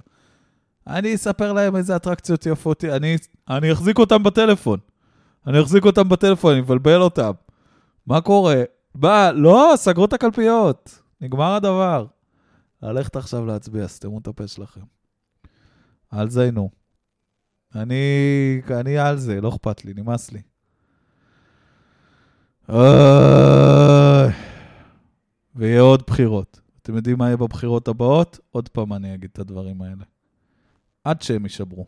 [0.88, 3.18] אני אספר להם איזה אטרקציות יפות, אני,
[3.50, 4.80] אני אחזיק אותם בטלפון.
[5.48, 7.32] אני אחזיק אותם בטלפון, אני מבלבל אותם.
[8.08, 8.64] מה קורה?
[8.96, 9.32] מה?
[9.32, 11.02] לא, סגרו את הקלפיות.
[11.22, 12.06] נגמר הדבר.
[12.82, 14.82] ללכת עכשיו להצביע, סתמו את הפה שלכם.
[16.14, 16.70] אל זיינו.
[17.76, 20.42] אני, אני על זה, לא אכפת לי, נמאס לי.
[25.56, 26.62] ויהיה עוד בחירות.
[26.82, 28.40] אתם יודעים מה יהיה בבחירות הבאות?
[28.52, 30.04] עוד פעם אני אגיד את הדברים האלה.
[31.04, 31.86] עד שהם יישברו.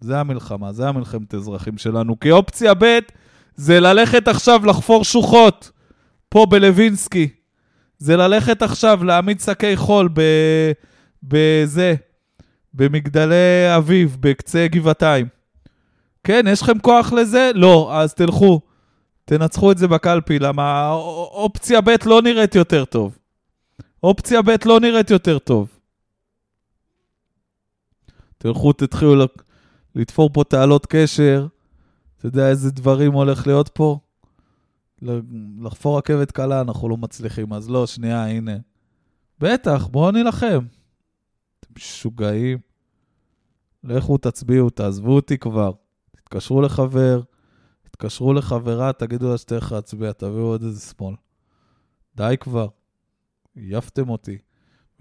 [0.00, 2.20] זה המלחמה, זה המלחמת אזרחים שלנו.
[2.20, 2.98] כי אופציה ב'
[3.56, 5.70] זה ללכת עכשיו לחפור שוחות
[6.28, 7.28] פה בלווינסקי.
[7.98, 10.20] זה ללכת עכשיו להעמיד שקי חול ב...
[11.22, 11.94] בזה,
[12.74, 15.26] במגדלי אביב, בקצה גבעתיים.
[16.24, 17.50] כן, יש לכם כוח לזה?
[17.54, 18.60] לא, אז תלכו.
[19.24, 20.90] תנצחו את זה בקלפי, למה
[21.32, 23.18] אופציה ב' לא נראית יותר טוב.
[24.02, 25.68] אופציה ב' לא נראית יותר טוב.
[28.44, 29.14] תלכו, תתחילו
[29.94, 31.46] לתפור פה תעלות קשר.
[32.18, 33.98] אתה יודע איזה דברים הולך להיות פה?
[35.60, 38.56] לחפור רכבת קלה אנחנו לא מצליחים, אז לא, שנייה, הנה.
[39.38, 40.66] בטח, בואו נילחם.
[41.60, 42.58] אתם משוגעים.
[43.84, 45.72] לכו תצביעו, תעזבו אותי כבר.
[46.10, 47.20] תתקשרו לחבר,
[47.82, 51.14] תתקשרו לחברה, תגידו לה שתלך להצביע, תביאו עוד איזה שמאל.
[52.16, 52.68] די כבר.
[53.54, 54.38] עייפתם אותי.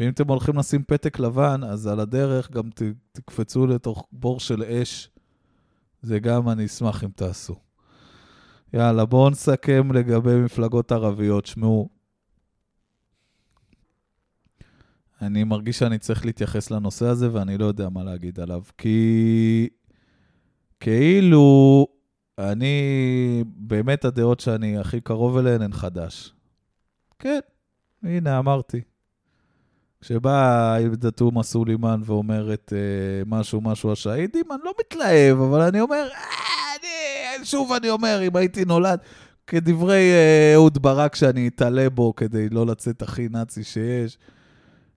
[0.03, 4.63] ואם אתם הולכים לשים פתק לבן, אז על הדרך גם ת, תקפצו לתוך בור של
[4.63, 5.09] אש.
[6.01, 7.55] זה גם אני אשמח אם תעשו.
[8.73, 11.45] יאללה, בואו נסכם לגבי מפלגות ערביות.
[11.45, 11.89] שמעו,
[15.21, 18.61] אני מרגיש שאני צריך להתייחס לנושא הזה ואני לא יודע מה להגיד עליו.
[18.77, 19.69] כי
[20.79, 21.87] כאילו
[22.37, 26.33] אני, באמת הדעות שאני הכי קרוב אליהן הן חדש.
[27.19, 27.39] כן,
[28.03, 28.81] הנה, אמרתי.
[30.03, 36.07] כשבאה עאידה תומא סולימאן ואומרת אה, משהו, משהו השהידים, אני לא מתלהב, אבל אני אומר,
[36.13, 38.99] אה, אני, שוב אני אומר, אם הייתי נולד,
[39.47, 44.17] כדברי אה, אהוד ברק שאני אתעלה בו כדי לא לצאת הכי נאצי שיש,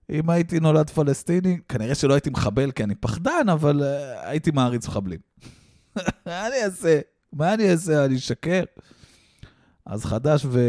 [0.09, 3.83] אם הייתי נולד פלסטיני, כנראה שלא הייתי מחבל כי אני פחדן, אבל
[4.21, 5.19] הייתי מעריץ מחבלים.
[6.25, 6.99] מה אני אעשה?
[7.33, 8.05] מה אני אעשה?
[8.05, 8.63] אני אשקר?
[9.85, 10.59] אז חדש ו...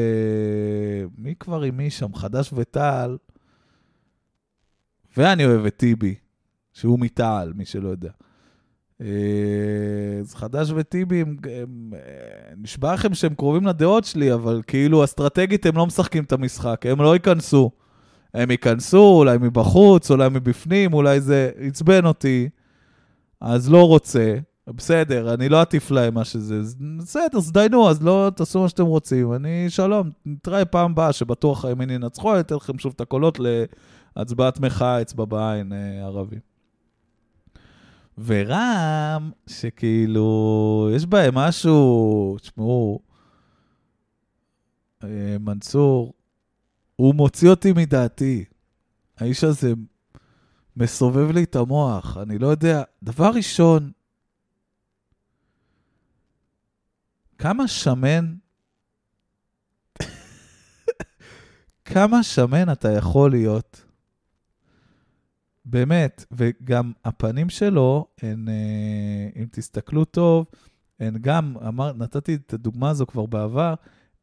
[1.19, 2.15] מי כבר עם מי שם?
[2.15, 3.17] חדש וטל.
[5.19, 6.15] ואני אוהב את טיבי,
[6.73, 8.11] שהוא מתעל, מי שלא יודע.
[9.01, 9.07] אה,
[10.21, 12.01] אז חדש וטיבי, הם, הם, אה,
[12.57, 17.03] נשבע לכם שהם קרובים לדעות שלי, אבל כאילו אסטרטגית הם לא משחקים את המשחק, הם
[17.03, 17.71] לא ייכנסו.
[18.35, 22.49] הם ייכנסו, אולי מבחוץ, אולי מבפנים, אולי זה עצבן אותי,
[23.41, 24.39] אז לא רוצה.
[24.69, 26.61] בסדר, אני לא אטיף להם מה שזה.
[26.99, 29.33] בסדר, אז דיינו, אז לא תעשו מה שאתם רוצים.
[29.33, 33.39] אני, שלום, נתראה פעם הבאה, שבטוח הימין ינצחו, אני אתן לכם שוב את הקולות
[34.17, 36.39] להצבעת מחאה, אצבע בעין, אה, ערבי.
[38.25, 43.01] ורם, שכאילו, יש בהם משהו, תשמעו,
[45.05, 46.15] אה, מנסור,
[46.97, 48.45] הוא מוציא אותי מדעתי.
[49.19, 49.73] האיש הזה
[50.77, 52.83] מסובב לי את המוח, אני לא יודע.
[53.03, 53.91] דבר ראשון,
[57.39, 58.35] כמה שמן,
[61.85, 63.88] כמה שמן אתה יכול להיות.
[65.71, 70.47] באמת, וגם הפנים שלו, הן, אה, אם תסתכלו טוב,
[71.01, 73.75] הן גם, אמר, נתתי את הדוגמה הזו כבר בעבר,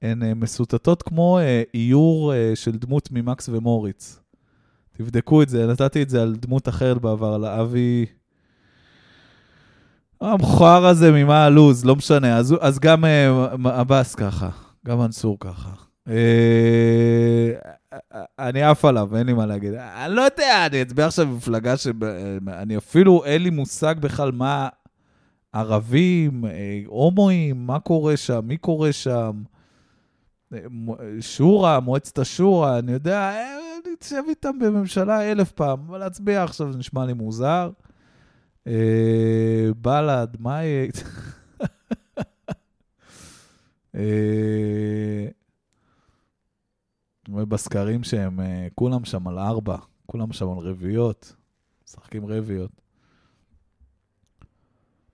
[0.01, 4.19] הן אה, מסוטטות כמו אה, איור של דמות ממקס ומוריץ.
[4.97, 8.05] תבדקו את זה, נתתי את זה על דמות אחרת בעבר, על אבי...
[10.21, 12.37] המכוער הזה ממה הלו"ז, לא משנה.
[12.37, 13.03] אז, אז גם
[13.65, 14.49] עבאס ככה,
[14.85, 15.71] גם מנסור ככה.
[18.39, 19.73] אני עף עליו, אין לי מה להגיד.
[19.73, 21.87] אני לא יודע, אני אצביע עכשיו במפלגה ש...
[22.47, 24.69] אני אפילו, אין לי מושג בכלל מה
[25.53, 26.45] ערבים,
[26.85, 29.43] הומואים, מה קורה שם, מי קורה שם.
[31.19, 33.31] שורה, מועצת השורה, אני יודע,
[33.85, 37.69] אני אתשב איתם בממשלה אלף פעם, אבל להצביע עכשיו זה נשמע לי מוזר.
[39.81, 40.87] בל"ד, מה יהיה?
[47.29, 48.39] רואה בסקרים שהם
[48.75, 51.35] כולם שם על ארבע, כולם שם על רביעיות,
[51.87, 52.71] משחקים רביעיות.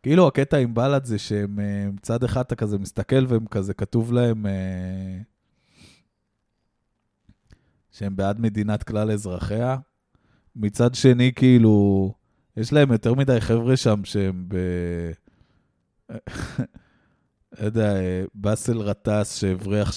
[0.04, 1.60] כאילו הקטע עם בל"ד זה שהם,
[1.94, 4.46] מצד אחד אתה כזה מסתכל והם כזה, כתוב להם
[7.92, 9.78] שהם בעד מדינת כלל אזרחיה.
[10.56, 12.14] מצד שני, כאילו,
[12.58, 14.56] יש להם יותר מדי חבר'ה שם שהם ב...
[17.60, 17.94] לא יודע,
[18.34, 19.92] באסל גטאס שהבריח,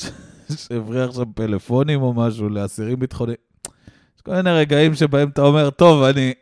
[0.57, 3.37] שהבריח שם פלאפונים או משהו לאסירים ביטחוניים.
[4.17, 6.33] יש כל מיני רגעים שבהם אתה אומר, טוב, אני...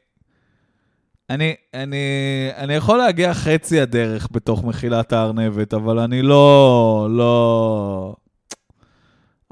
[1.30, 1.96] אני, אני,
[2.56, 8.14] אני יכול להגיע חצי הדרך בתוך מחילת הארנבת, אבל אני לא, לא...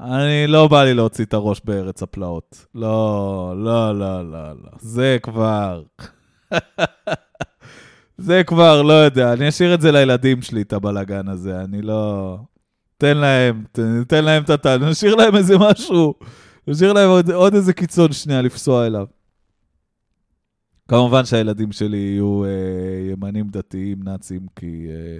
[0.01, 2.65] אני לא בא לי להוציא את הראש בארץ הפלאות.
[2.75, 4.69] לא, לא, לא, לא, לא.
[4.79, 5.83] זה כבר...
[8.17, 11.61] זה כבר, לא יודע, אני אשאיר את זה לילדים שלי, את הבלאגן הזה.
[11.61, 12.37] אני לא...
[13.01, 16.13] תן להם, תן, תן להם את הטל, נשאיר להם איזה משהו,
[16.67, 19.05] נשאיר להם עוד, עוד איזה קיצון שנייה לפסוע אליו.
[20.87, 22.49] כמובן שהילדים שלי יהיו אה,
[23.11, 25.19] ימנים דתיים, נאצים, כי, אה,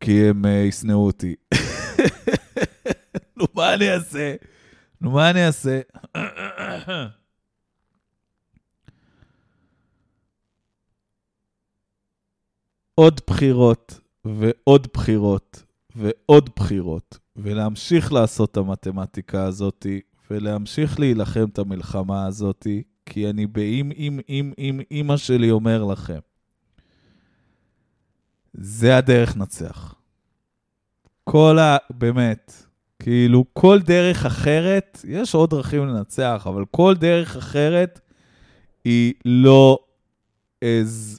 [0.00, 1.34] כי הם אה, אותי.
[3.36, 4.34] נו, מה אני אעשה?
[5.00, 5.80] נו, מה אני אעשה?
[12.94, 15.69] עוד בחירות ועוד בחירות
[16.00, 19.86] ועוד בחירות, ולהמשיך לעשות את המתמטיקה הזאת,
[20.30, 22.66] ולהמשיך להילחם את המלחמה הזאת,
[23.06, 26.18] כי אני באם אם אם אם אימא שלי אומר לכם,
[28.54, 29.94] זה הדרך נצח.
[31.24, 31.76] כל ה...
[31.90, 32.52] באמת,
[32.98, 38.00] כאילו, כל דרך אחרת, יש עוד דרכים לנצח, אבל כל דרך אחרת
[38.84, 39.78] היא לא
[40.64, 41.18] as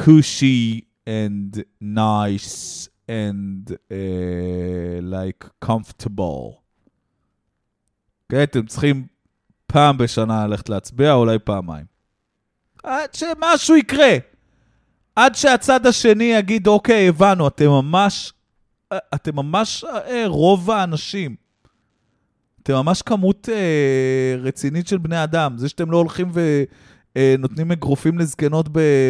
[0.00, 6.60] cushy and nice and uh, like comfortable.
[8.32, 9.06] okay, אתם צריכים
[9.66, 11.84] פעם בשנה ללכת להצביע, אולי פעמיים.
[12.82, 14.16] עד שמשהו יקרה.
[15.16, 18.32] עד שהצד השני יגיד, אוקיי, הבנו, אתם ממש,
[19.14, 21.36] אתם ממש אה, רוב האנשים.
[22.62, 25.58] אתם ממש כמות אה, רצינית של בני אדם.
[25.58, 26.64] זה שאתם לא הולכים ו...
[27.16, 28.68] אה, נותנים אגרופים לזקנות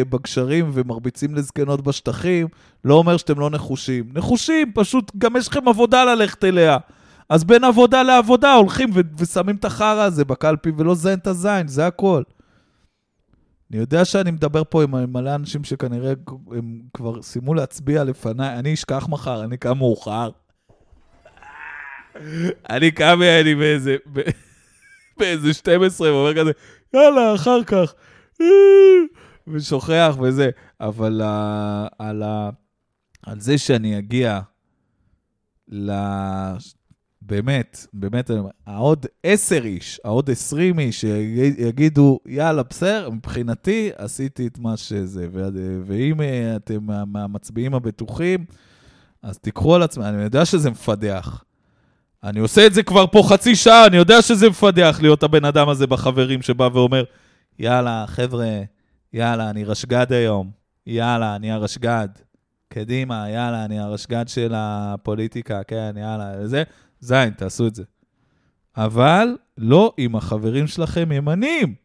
[0.09, 2.47] בגשרים ומרביצים לזקנות בשטחים,
[2.85, 4.09] לא אומר שאתם לא נחושים.
[4.13, 6.77] נחושים, פשוט גם יש לכם עבודה ללכת אליה.
[7.29, 11.67] אז בין עבודה לעבודה הולכים ו- ושמים את החרא הזה בקלפי ולא זיין את הזין,
[11.67, 12.23] זה הכל.
[13.71, 16.13] אני יודע שאני מדבר פה עם מלא אנשים שכנראה
[16.51, 20.29] הם כבר סיימו להצביע לפניי, אני אשכח מחר, אני קם מאוחר.
[22.69, 23.95] אני קם אני באיזה,
[25.17, 26.51] באיזה 12 ואומר כזה,
[26.95, 27.93] יאללה, אחר כך.
[29.47, 30.49] ושוכח וזה.
[30.79, 31.21] אבל
[31.99, 32.49] על, ה...
[33.25, 34.39] על זה שאני אגיע
[35.67, 35.91] ל...
[37.27, 38.31] באמת, באמת,
[38.67, 45.27] העוד עשר איש, העוד עשרים איש שיגידו, יאללה, בסדר, מבחינתי עשיתי את מה שזה.
[45.85, 48.45] ואם אה, אתם מהמצביעים הבטוחים,
[49.21, 51.43] אז תיקחו על עצמם, אני יודע שזה מפדח.
[52.25, 55.69] אני עושה את זה כבר פה חצי שעה, אני יודע שזה מפדח להיות הבן אדם
[55.69, 57.03] הזה בחברים שבא ואומר,
[57.59, 58.61] יאללה, חבר'ה,
[59.13, 60.51] יאללה, אני רשג"ד היום,
[60.87, 62.07] יאללה, אני הרשג"ד.
[62.69, 66.63] קדימה, יאללה, אני הרשג"ד של הפוליטיקה, כן, יאללה, וזה,
[66.99, 67.83] זין, תעשו את זה.
[68.77, 71.75] אבל לא אם החברים שלכם ימנים.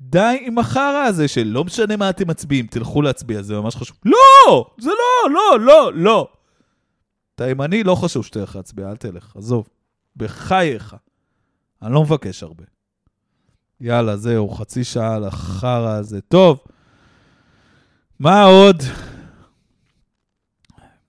[0.00, 3.96] די עם החרא הזה של לא משנה מה אתם מצביעים, תלכו להצביע, זה ממש חשוב.
[4.04, 4.66] לא!
[4.78, 6.28] זה לא, לא, לא, לא.
[7.34, 9.68] אתה ימני, לא חשוב שתלך להצביע, אל תלך, עזוב.
[10.16, 10.96] בחייך.
[11.82, 12.64] אני לא מבקש הרבה.
[13.80, 16.20] יאללה, זהו, חצי שעה לחרא הזה.
[16.20, 16.60] טוב,
[18.18, 18.82] מה עוד?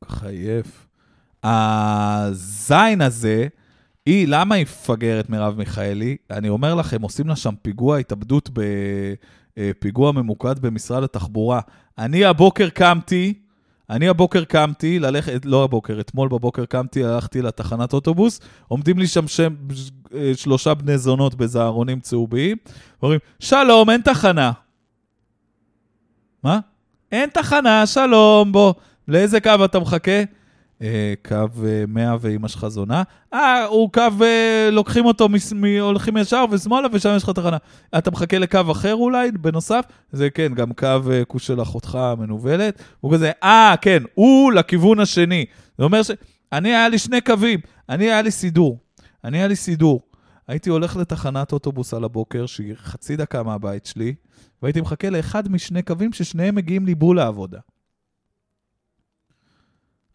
[0.05, 0.87] ככה עייף.
[1.43, 3.47] הזין הזה,
[4.05, 6.17] היא, למה היא מפגרת מרב מיכאלי?
[6.31, 8.49] אני אומר לכם, עושים לה שם פיגוע התאבדות,
[9.57, 11.61] בפיגוע אה, ממוקד במשרד התחבורה.
[11.97, 13.44] אני הבוקר קמתי,
[13.89, 19.27] אני הבוקר קמתי, ללכת, לא הבוקר, אתמול בבוקר קמתי, הלכתי לתחנת אוטובוס, עומדים לי שם
[19.27, 19.55] שם
[20.13, 22.57] אה, שלושה בני זונות בזערונים צהובים,
[23.03, 24.51] אומרים, שלום, אין תחנה.
[26.43, 26.59] מה?
[27.11, 28.73] אין תחנה, שלום, בוא.
[29.07, 30.23] לאיזה קו אתה מחכה?
[30.81, 31.35] אה, קו
[31.87, 33.03] 100 אה, ואימא שלך זונה.
[33.33, 35.27] אה, הוא קו, אה, לוקחים אותו,
[35.81, 37.57] הולכים ישר ושמאלה ושם יש לך תחנה.
[37.97, 39.85] אתה מחכה לקו אחר אולי, בנוסף?
[40.11, 40.87] זה כן, גם קו
[41.27, 42.81] כוש של אחותך המנוולת.
[42.99, 45.45] הוא כזה, אה, כן, הוא לכיוון השני.
[45.77, 46.11] זה אומר ש...
[46.53, 47.59] אני, היה לי שני קווים,
[47.89, 48.79] אני, היה לי סידור.
[49.23, 50.01] אני, היה לי סידור.
[50.47, 54.15] הייתי הולך לתחנת אוטובוס על הבוקר, שהיא חצי דקה מהבית שלי,
[54.61, 57.59] והייתי מחכה לאחד משני קווים ששניהם מגיעים לי בול לעבודה.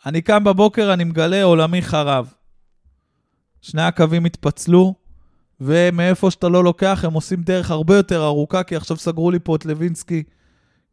[0.06, 2.32] אני קם בבוקר, אני מגלה, עולמי חרב.
[3.60, 4.94] שני הקווים התפצלו,
[5.60, 9.56] ומאיפה שאתה לא לוקח, הם עושים דרך הרבה יותר ארוכה, כי עכשיו סגרו לי פה
[9.56, 10.22] את לוינסקי,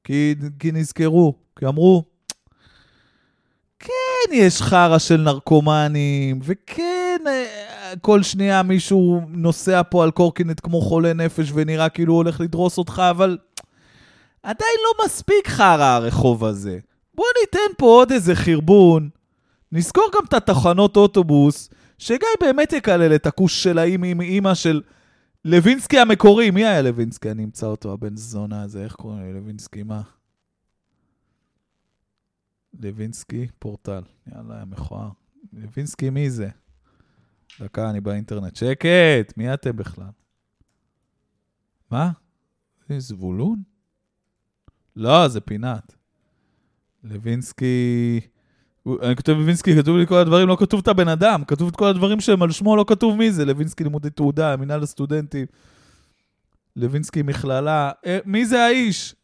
[0.03, 2.03] כי, כי נזכרו, כי אמרו,
[3.79, 10.81] כן, יש חרא של נרקומנים, וכן, אה, כל שנייה מישהו נוסע פה על קורקינט כמו
[10.81, 13.37] חולה נפש ונראה כאילו הוא הולך לדרוס אותך, אבל
[14.43, 16.79] עדיין לא מספיק חרא הרחוב הזה.
[17.17, 19.09] בוא ניתן פה עוד איזה חרבון,
[19.71, 24.81] נזכור גם את התחנות אוטובוס, שגיא באמת יקלל את הכוש של האם עם אימא של
[25.45, 26.51] לוינסקי המקורי.
[26.51, 27.31] מי היה לוינסקי?
[27.31, 29.33] אני אמצא אותו, הבן זונה הזה, איך קוראים לי?
[29.33, 30.01] לוינסקי, מה?
[32.79, 34.03] לוינסקי פורטל.
[34.35, 35.09] יאללה, מכוער.
[35.53, 36.49] לוינסקי מי זה?
[37.61, 38.55] דקה, אני באינטרנט.
[38.55, 40.09] שקט, מי אתם בכלל?
[41.91, 42.11] מה?
[42.89, 43.63] זה זבולון?
[44.95, 45.96] לא, זה פינת.
[47.11, 48.19] לוינסקי...
[49.01, 51.87] אני כותב לוינסקי, כתוב לי כל הדברים, לא כתוב את הבן אדם, כתוב את כל
[51.87, 53.45] הדברים שהם על שמו, לא כתוב מי זה.
[53.45, 55.45] לוינסקי לימודי תעודה, מינהל הסטודנטים.
[56.75, 57.91] לוינסקי מכללה.
[58.05, 59.15] אה, מי זה האיש?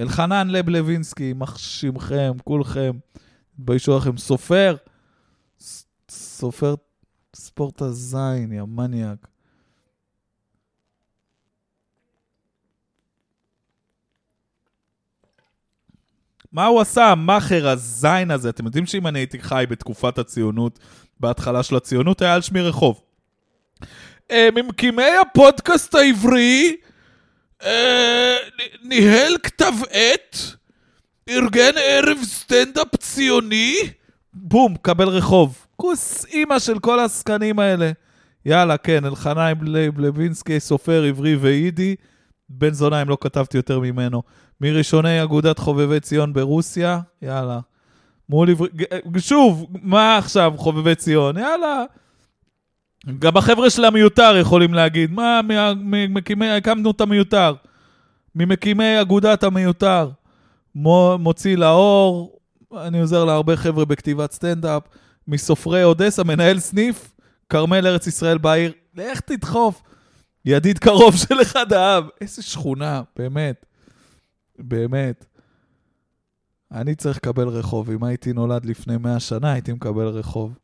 [0.00, 2.92] אלחנן לב לוינסקי, מחשימכם, כולכם.
[3.54, 4.16] תתביישו לכם.
[4.16, 4.76] סופר,
[6.10, 6.74] סופר
[7.36, 9.29] ספורט הזין, יא מניאק.
[16.52, 18.48] מה הוא עשה, המאכר הזין הזה?
[18.48, 20.78] אתם יודעים שאם אני הייתי חי בתקופת הציונות,
[21.20, 23.00] בהתחלה של הציונות, היה על שמי רחוב.
[24.30, 26.76] אה, ממקימי הפודקאסט העברי,
[27.64, 28.36] אה,
[28.82, 30.36] ניהל כתב עת,
[31.28, 33.76] ארגן ערב סטנדאפ ציוני,
[34.34, 35.66] בום, קבל רחוב.
[35.76, 37.92] כוס אימא של כל העסקנים האלה.
[38.46, 39.56] יאללה, כן, אלחניים
[39.96, 41.96] לוינסקי, סופר עברי ויידי.
[42.48, 44.22] בן זונה, אם לא כתבתי יותר ממנו.
[44.60, 47.60] מראשוני אגודת חובבי ציון ברוסיה, יאללה.
[48.28, 48.68] מול עברי...
[49.18, 51.38] שוב, מה עכשיו חובבי ציון?
[51.38, 51.84] יאללה.
[53.18, 55.40] גם החבר'ה של המיותר יכולים להגיד, מה,
[55.76, 57.54] ממקימי, הקמנו את המיותר.
[58.34, 60.10] ממקימי אגודת המיותר.
[61.18, 62.38] מוציא לאור,
[62.76, 64.82] אני עוזר להרבה חבר'ה בכתיבת סטנדאפ.
[65.28, 67.12] מסופרי אודסה, מנהל סניף,
[67.48, 68.72] כרמל ארץ ישראל בעיר.
[68.94, 69.82] לך תדחוף.
[70.44, 72.04] ידיד קרוב של אחד האב.
[72.20, 73.66] איזה שכונה, באמת.
[74.60, 75.26] באמת.
[76.72, 77.90] אני צריך לקבל רחוב.
[77.90, 80.58] אם הייתי נולד לפני 100 שנה, הייתי מקבל רחוב.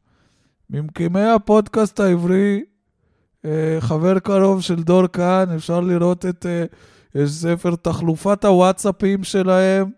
[0.70, 2.64] ממקימי הפודקאסט העברי,
[3.44, 6.46] אה, חבר קרוב של דור כאן, אפשר לראות את...
[6.46, 6.64] אה,
[7.26, 9.90] ספר תחלופת הוואטסאפים שלהם.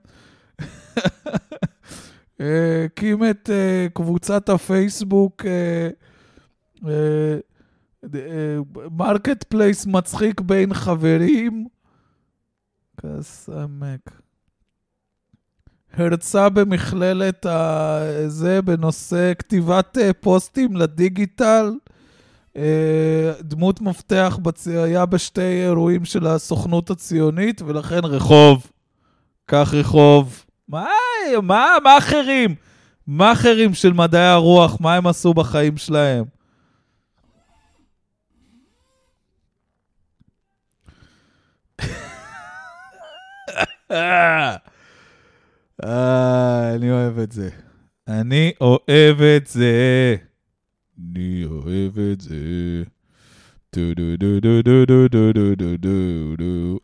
[2.40, 3.50] הקים את
[3.94, 5.44] קבוצת הפייסבוק
[8.90, 11.66] Marketplace מצחיק בין חברים.
[13.00, 14.10] קסמק.
[15.92, 17.46] הרצה במכללת
[18.26, 21.72] זה בנושא כתיבת פוסטים לדיגיטל.
[23.40, 28.70] דמות מפתח היה בשתי אירועים של הסוכנות הציונית, ולכן רחוב.
[29.46, 30.44] קח רחוב.
[30.68, 30.86] מה,
[31.42, 31.76] מה?
[33.06, 36.24] מה אחרים של מדעי הרוח, מה הם עשו בחיים שלהם?
[45.84, 47.50] אה, אני אוהב את זה.
[48.08, 50.16] אני אוהב את זה.
[50.98, 52.36] אני אוהב את זה.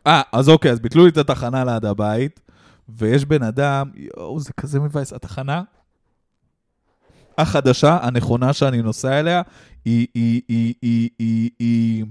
[0.07, 2.39] אה, אז אוקיי, אז ביטלו לי את התחנה ליד הבית.
[2.89, 5.13] ויש בן אדם, יואו, זה כזה מבאס.
[5.13, 5.63] התחנה
[7.37, 9.41] החדשה, הנכונה שאני נוסע אליה,
[9.85, 12.05] היא, היא, היא, היא, היא, היא,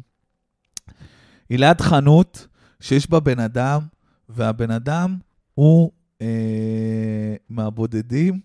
[1.49, 2.47] היא ליד חנות
[2.81, 3.81] שיש בה בן אדם,
[4.29, 5.17] והבן אדם
[5.55, 5.91] הוא
[6.23, 6.27] אה,
[7.49, 8.41] מהבודדים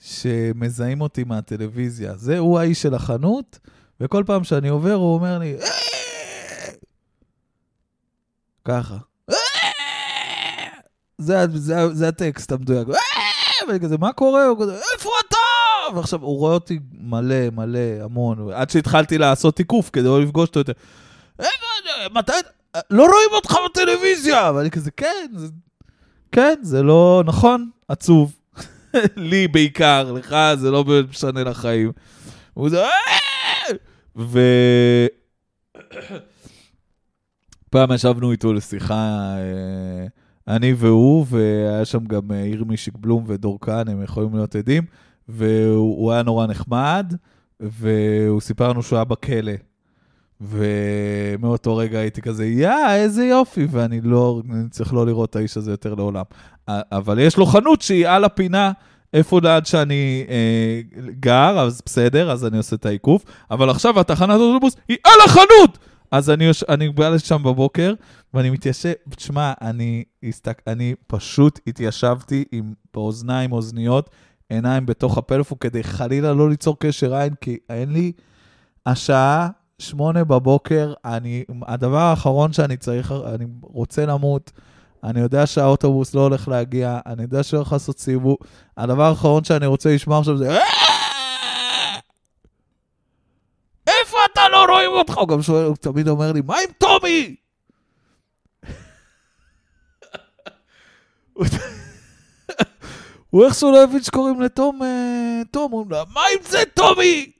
[0.00, 2.16] שמזהים אותי מהטלוויזיה.
[2.16, 3.58] זה, הוא האיש של החנות,
[4.00, 5.68] וכל פעם שאני עובר הוא אומר לי, אה!
[8.64, 8.96] ככה.
[11.18, 12.88] זה, זה, זה הטקסט המדויק.
[12.88, 13.68] אה!
[13.68, 14.46] ואני כזה, מה קורה?
[14.46, 15.36] הוא כזה, איפה אתה?
[15.96, 20.60] ועכשיו, הוא רואה אותי מלא, מלא, המון, עד שהתחלתי לעשות תיקוף כדי לא לפגוש אותו
[20.60, 20.72] יותר.
[22.14, 22.32] מתי...
[22.90, 24.52] לא רואים אותך בטלוויזיה!
[24.54, 25.46] ואני כזה, כן, זה...
[26.32, 28.36] כן, זה לא נכון, עצוב.
[29.16, 31.92] לי בעיקר, לך זה לא משנה לחיים.
[32.54, 32.82] הוא זה...
[32.82, 32.90] אה!
[34.16, 34.40] ו...
[37.70, 38.94] פעם ישבנו איתו לשיחה...
[39.38, 40.06] אה,
[40.48, 44.82] אני והוא, והיה שם גם אה, ירמי שקבלום ודור כהן, הם יכולים להיות עדים,
[45.28, 47.14] והוא היה נורא נחמד,
[47.60, 49.52] והוא סיפר לנו שהוא היה בכלא.
[50.40, 55.56] ומאותו רגע הייתי כזה, יא, איזה יופי, ואני לא, אני צריך לא לראות את האיש
[55.56, 56.24] הזה יותר לעולם.
[56.68, 58.72] אבל יש לו חנות שהיא על הפינה,
[59.12, 60.80] איפה ליד שאני אה,
[61.20, 65.78] גר, אז בסדר, אז אני עושה את העיקוף, אבל עכשיו התחנת אוטובוס היא על החנות!
[66.10, 67.94] אז אני, אני בא לשם בבוקר,
[68.34, 74.10] ואני מתיישב, תשמע, אני, הסתק, אני פשוט התיישבתי עם באוזניים, אוזניות,
[74.48, 78.12] עיניים בתוך הפלאפון, כדי חלילה לא ליצור קשר עין, כי אין לי...
[78.86, 79.48] השעה
[79.78, 84.52] שמונה בבוקר, אני, הדבר האחרון שאני צריך, אני רוצה למות,
[85.04, 88.36] אני יודע שהאוטובוס לא הולך להגיע, אני יודע שהוא הולך לעשות סיבוב,
[88.76, 90.58] הדבר האחרון שאני רוצה לשמוע עכשיו זה...
[93.86, 95.18] איפה אתה לא רואים אותך?
[95.18, 97.36] הוא גם שואל, הוא תמיד אומר לי, מה עם טומי?
[103.30, 107.32] הוא איכשהו לא הבין שקוראים לתום אה, תום, אומרים לה, מה עם זה, טומי?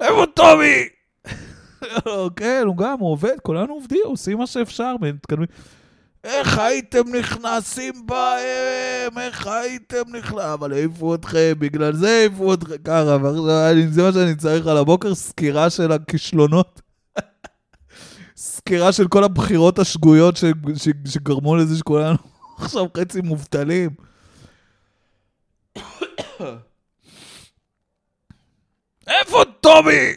[0.00, 0.88] איפה טומי?
[2.36, 5.46] כן, הוא גם, הוא עובד, כולנו עובדים, עושים מה שאפשר, מתקדמים.
[6.24, 9.18] איך הייתם נכנסים בהם?
[9.18, 10.38] איך הייתם נכנסים?
[10.38, 13.18] אבל העיפו אתכם, בגלל זה העיפו אתכם ככה,
[13.90, 16.80] זה מה שאני צריך על הבוקר, סקירה של הכישלונות.
[18.36, 20.44] סקירה של כל הבחירות השגויות ש...
[20.76, 20.88] ש...
[21.04, 22.16] שגרמו לזה שכולנו
[22.58, 23.90] עכשיו חצי מובטלים.
[29.10, 30.12] איפה טומי?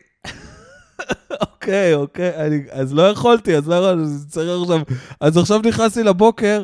[1.41, 4.79] אוקיי, אוקיי, אני, אז לא יכולתי, אז לא יכולתי, אז צריך עכשיו...
[5.21, 6.63] אז עכשיו נכנסתי לבוקר,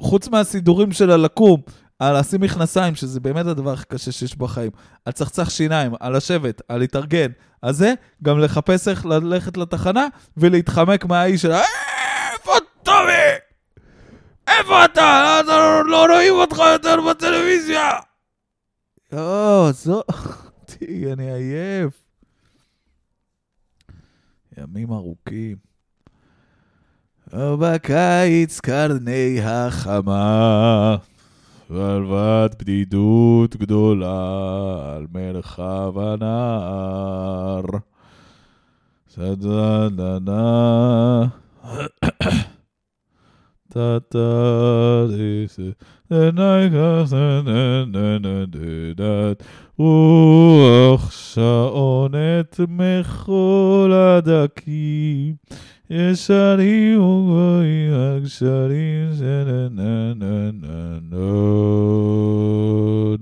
[0.00, 1.60] חוץ מהסידורים של הלקום,
[1.98, 4.70] על לשים מכנסיים, שזה באמת הדבר הכי קשה שיש בחיים,
[5.04, 7.28] על צחצח שיניים, על לשבת, על להתארגן,
[7.62, 10.06] על זה, גם לחפש איך ללכת לתחנה
[10.36, 12.52] ולהתחמק מהאיש של איפה
[12.82, 13.12] טומי?
[14.48, 15.40] איפה אתה?
[15.46, 17.90] לא, לא רואים אותך יותר בטלוויזיה!
[19.12, 20.02] יואו, עזוב
[20.92, 22.04] אותי, אני עייף.
[24.58, 25.56] ימים ארוכים.
[27.34, 30.96] בקיץ קרני החמה,
[31.70, 37.62] ועלבת בדידות גדולה על מרחב הנהר.
[39.08, 40.18] סדנה
[43.74, 45.06] da da
[46.08, 49.42] then I goes and and do that
[49.78, 55.34] רוח שעונת מכל הדקים
[55.90, 60.72] ישרים וגבוהים הגשרים שנננננו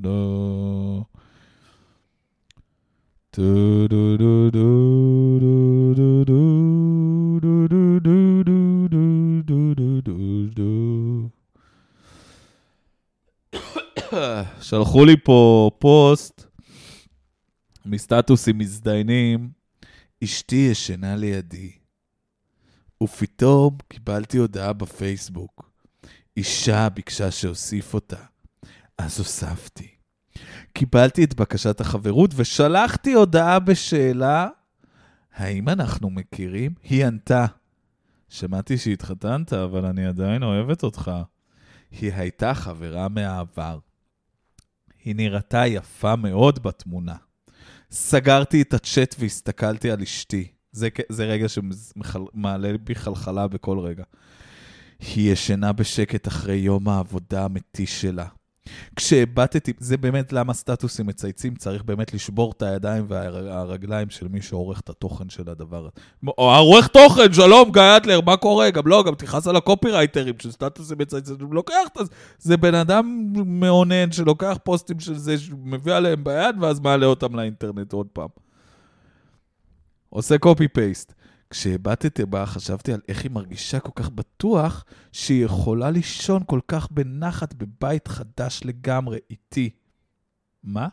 [0.00, 1.06] דו
[3.36, 6.89] דו דו דו דו דו
[14.60, 16.46] שלחו לי פה פוסט
[17.86, 19.50] מסטטוסים מזדיינים,
[20.24, 21.72] אשתי ישנה לידי.
[23.02, 25.70] ופתאום קיבלתי הודעה בפייסבוק.
[26.36, 28.24] אישה ביקשה שאוסיף אותה.
[28.98, 29.88] אז הוספתי.
[30.72, 34.48] קיבלתי את בקשת החברות ושלחתי הודעה בשאלה,
[35.34, 36.74] האם אנחנו מכירים?
[36.82, 37.46] היא ענתה.
[38.28, 41.10] שמעתי שהתחתנת, אבל אני עדיין אוהבת אותך.
[41.90, 43.78] היא הייתה חברה מהעבר.
[45.04, 47.16] היא נראתה יפה מאוד בתמונה.
[47.90, 50.48] סגרתי את הצ'אט והסתכלתי על אשתי.
[50.72, 54.04] זה, זה רגע שמעלה בי חלחלה בכל רגע.
[55.00, 58.26] היא ישנה בשקט אחרי יום העבודה המתיש שלה.
[58.96, 64.80] כשהבטתי, זה באמת למה סטטוסים מצייצים, צריך באמת לשבור את הידיים והרגליים של מי שעורך
[64.80, 65.90] את התוכן של הדבר הזה.
[66.38, 68.70] העורך תוכן, שלום, גיא אדלר, מה קורה?
[68.70, 72.14] גם לא, גם תכעס על הקופירייטרים של סטטוסים מצייצים, לוקח את זה.
[72.38, 77.92] זה בן אדם מאונן שלוקח פוסטים של זה, מביא עליהם ביד, ואז מעלה אותם לאינטרנט
[77.92, 78.28] עוד פעם.
[80.08, 80.68] עושה קופי
[81.50, 86.88] כשהבטתי בה, חשבתי על איך היא מרגישה כל כך בטוח שהיא יכולה לישון כל כך
[86.90, 89.70] בנחת בבית חדש לגמרי איתי.
[90.64, 90.88] מה?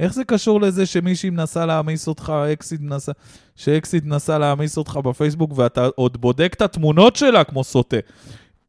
[0.00, 3.12] איך זה קשור לזה שמישהי מנסה להעמיס אותך, אקסיט מנסה,
[3.56, 7.96] שאקסיט מנסה להעמיס אותך בפייסבוק ואתה עוד בודק את התמונות שלה כמו סוטה?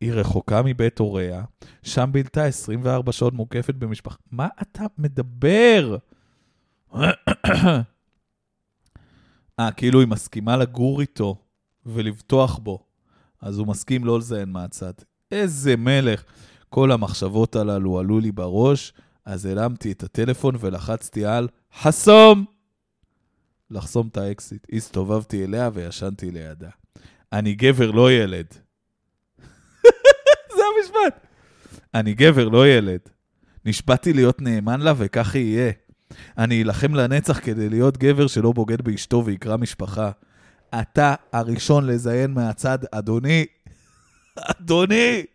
[0.02, 1.44] היא רחוקה מבית הוריה,
[1.84, 4.16] שם בילתה 24 שעות מוקפת במשפחה.
[4.32, 5.98] מה אתה מדבר?
[9.60, 11.36] אה, כאילו היא מסכימה לגור איתו
[11.86, 12.84] ולבטוח בו,
[13.42, 14.94] אז הוא מסכים לא לזיין מהצד.
[15.32, 16.24] איזה מלך.
[16.70, 18.94] כל המחשבות הללו עלו לי בראש,
[19.26, 21.48] אז הרמתי את הטלפון ולחצתי על
[21.80, 22.46] חסום!
[23.72, 24.68] לחסום את האקסיט.
[24.74, 26.70] הסתובבתי אליה וישנתי לידה.
[27.34, 28.46] אני גבר, לא ילד.
[30.56, 31.28] זה המשפט.
[31.94, 33.00] אני גבר, לא ילד.
[33.66, 35.72] נשבעתי להיות נאמן לה וכך יהיה.
[36.38, 40.12] אני אלחם לנצח כדי להיות גבר שלא בוגד באשתו ויקרא משפחה.
[40.82, 43.46] אתה הראשון לזיין מהצד, אדוני,
[44.52, 45.26] אדוני,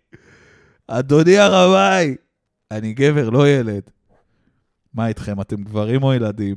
[0.87, 2.16] אדוני הרמאי,
[2.70, 3.83] אני גבר, לא ילד.
[4.95, 6.57] מה איתכם, אתם גברים או ילדים?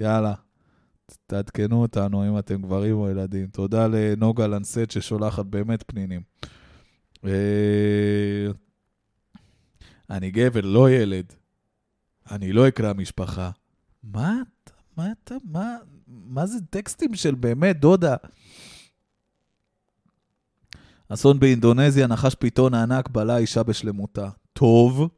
[0.00, 0.34] יאללה,
[1.26, 3.46] תעדכנו אותנו אם אתם גברים או ילדים.
[3.46, 6.20] תודה לנוגה לנסט ששולחת באמת פנינים.
[7.24, 8.46] אה,
[10.10, 11.32] אני גבר, לא ילד.
[12.30, 13.50] אני לא אקרא משפחה.
[14.02, 15.76] מה אתה, מה אתה, מה,
[16.06, 18.16] מה זה טקסטים של באמת, דודה?
[21.08, 24.28] אסון באינדונזיה, נחש פיתון הענק בלה אישה בשלמותה.
[24.52, 25.08] טוב.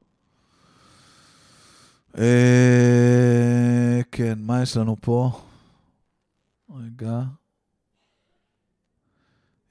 [2.19, 5.41] אה, כן, מה יש לנו פה?
[6.71, 7.21] רגע.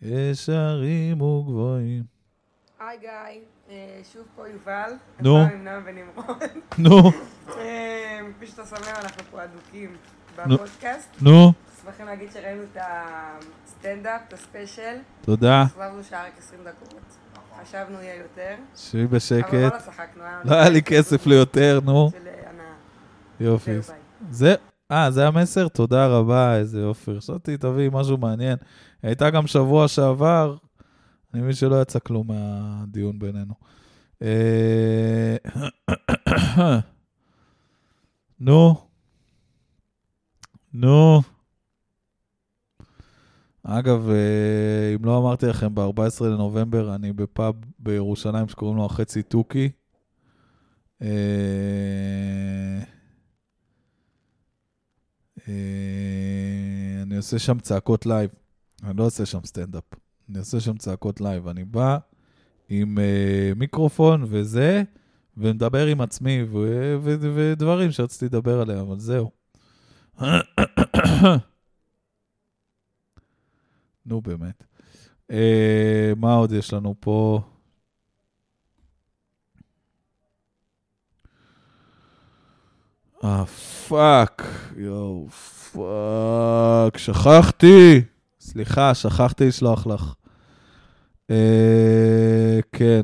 [0.02, 2.04] ישרים וגבוהים.
[2.80, 3.10] היי גיא,
[4.14, 4.92] שוב פה יובל.
[5.20, 5.38] נו.
[5.38, 6.44] עם נועם ונמרוד.
[6.78, 7.12] נו,
[7.58, 9.96] אה, כפי שאתה שומע, אנחנו פה אדוקים.
[10.38, 11.10] בפודקאסט.
[11.22, 11.54] נו,
[11.84, 12.78] שמחים להגיד שראינו את
[13.66, 14.96] הסטנדאפ, את הספיישל.
[15.22, 15.62] תודה.
[15.62, 17.00] החזרנו שעה רק 20 דקות.
[17.62, 18.56] חשבנו יהיה יותר.
[18.76, 19.54] שבי אבל בשקט.
[19.54, 20.24] וואלה צחקנו.
[20.44, 22.10] לא היה לי כסף ליותר, נו.
[22.12, 22.66] של אה, הנאה.
[23.40, 23.72] יופי.
[24.30, 24.56] זה,
[24.92, 25.68] אה, זה המסר?
[25.68, 27.12] תודה רבה, איזה יופי.
[27.18, 28.58] חשבתי, תביאי משהו מעניין.
[29.04, 30.56] הייתה גם שבוע שעבר,
[31.34, 33.54] אני מבין שלא יצא כלום מהדיון בינינו.
[34.22, 35.38] אה,
[38.40, 38.76] נו.
[40.74, 41.22] נו.
[43.64, 49.70] אגב, אה, אם לא אמרתי לכם, ב-14 לנובמבר אני בפאב בירושלים שקוראים לו החצי תוכי.
[51.02, 51.08] אה,
[57.02, 58.30] אני עושה שם צעקות live.
[58.84, 60.09] אני לא עושה שם סטנדאפ.
[60.30, 61.48] אני עושה שם צעקות live.
[61.48, 61.98] אני בא
[62.70, 64.84] עם אה, מיקרופון וזה,
[65.38, 69.32] ומדבר עם עצמי, ו- ו- ודברים שרציתי לדבר עליהם, אבל זהו.
[74.06, 74.64] נו, באמת.
[75.32, 77.42] אה, מה עוד יש לנו פה?
[83.24, 83.46] אה,
[83.88, 84.44] fuck.
[84.78, 85.28] יואו,
[85.74, 86.98] fuck.
[86.98, 88.02] שכחתי.
[88.40, 90.14] סליחה, שכחתי לשלוח לך.
[91.30, 93.02] אה, כן.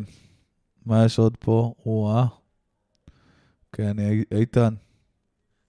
[0.86, 1.74] מה יש עוד פה?
[1.86, 2.26] או-אה.
[3.72, 4.74] כן, אי- איתן.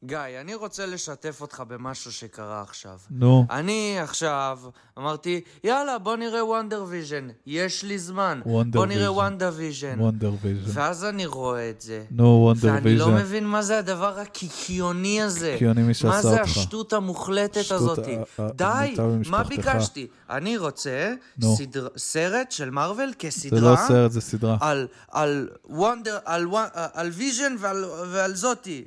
[0.06, 2.98] גיא, אני רוצה לשתף אותך במשהו שקרה עכשיו.
[3.10, 4.58] נו, אני עכשיו
[4.98, 7.28] אמרתי, יאללה, בוא נראה Wanda Vision.
[7.46, 8.40] יש לי זמן.
[8.44, 9.12] Wanda בוא נראה.
[9.12, 10.00] Wanda Vision.
[10.00, 10.70] Wanda Vision.
[10.74, 12.04] ואז אני רואה את זה.
[12.10, 13.16] נו, Wanda ואני לא Vision.
[13.18, 15.56] מבין מה זה הדבר הקיקיוני הזה.
[15.58, 16.28] קיוני מי שעשה מה אותך.
[16.30, 18.16] זה השטות המוחלטת שטות, הזאתי?
[18.38, 18.94] ה- ה- די,
[19.30, 19.42] מה.
[19.44, 20.06] ביקשתי?
[20.30, 21.56] אני רוצה נו.
[21.56, 23.70] סדר- סרט של Marvel זה כסדרה.
[23.70, 24.56] לא סרט, זה סדרה.
[24.60, 26.56] על, על Wanda, על, Wan-
[26.94, 28.84] על Vision ועל, ועל זאתי.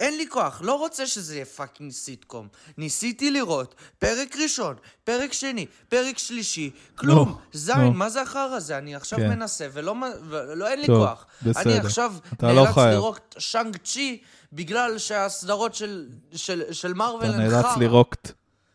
[0.00, 2.48] אין לי כוח, לא רוצה שזה יהיה fucking סיטקום.
[2.78, 7.28] ניסיתי לראות פרק ראשון, פרק שני, פרק שלישי, כלום.
[7.28, 7.92] נו, זין, נו.
[7.92, 8.78] מה זה החרא הזה?
[8.78, 9.28] אני עכשיו כן.
[9.28, 9.94] מנסה ולא,
[10.28, 11.26] ולא אין לי טוב, כוח.
[11.42, 11.62] בסדר.
[11.62, 12.88] אני עכשיו אתה לא נאלץ חייב.
[12.94, 14.22] לראות Shang-Chi
[14.52, 17.76] בגלל שהסדרות של, של, של Marvel אתה הן נאלץ חרא.
[17.78, 18.14] לירוק.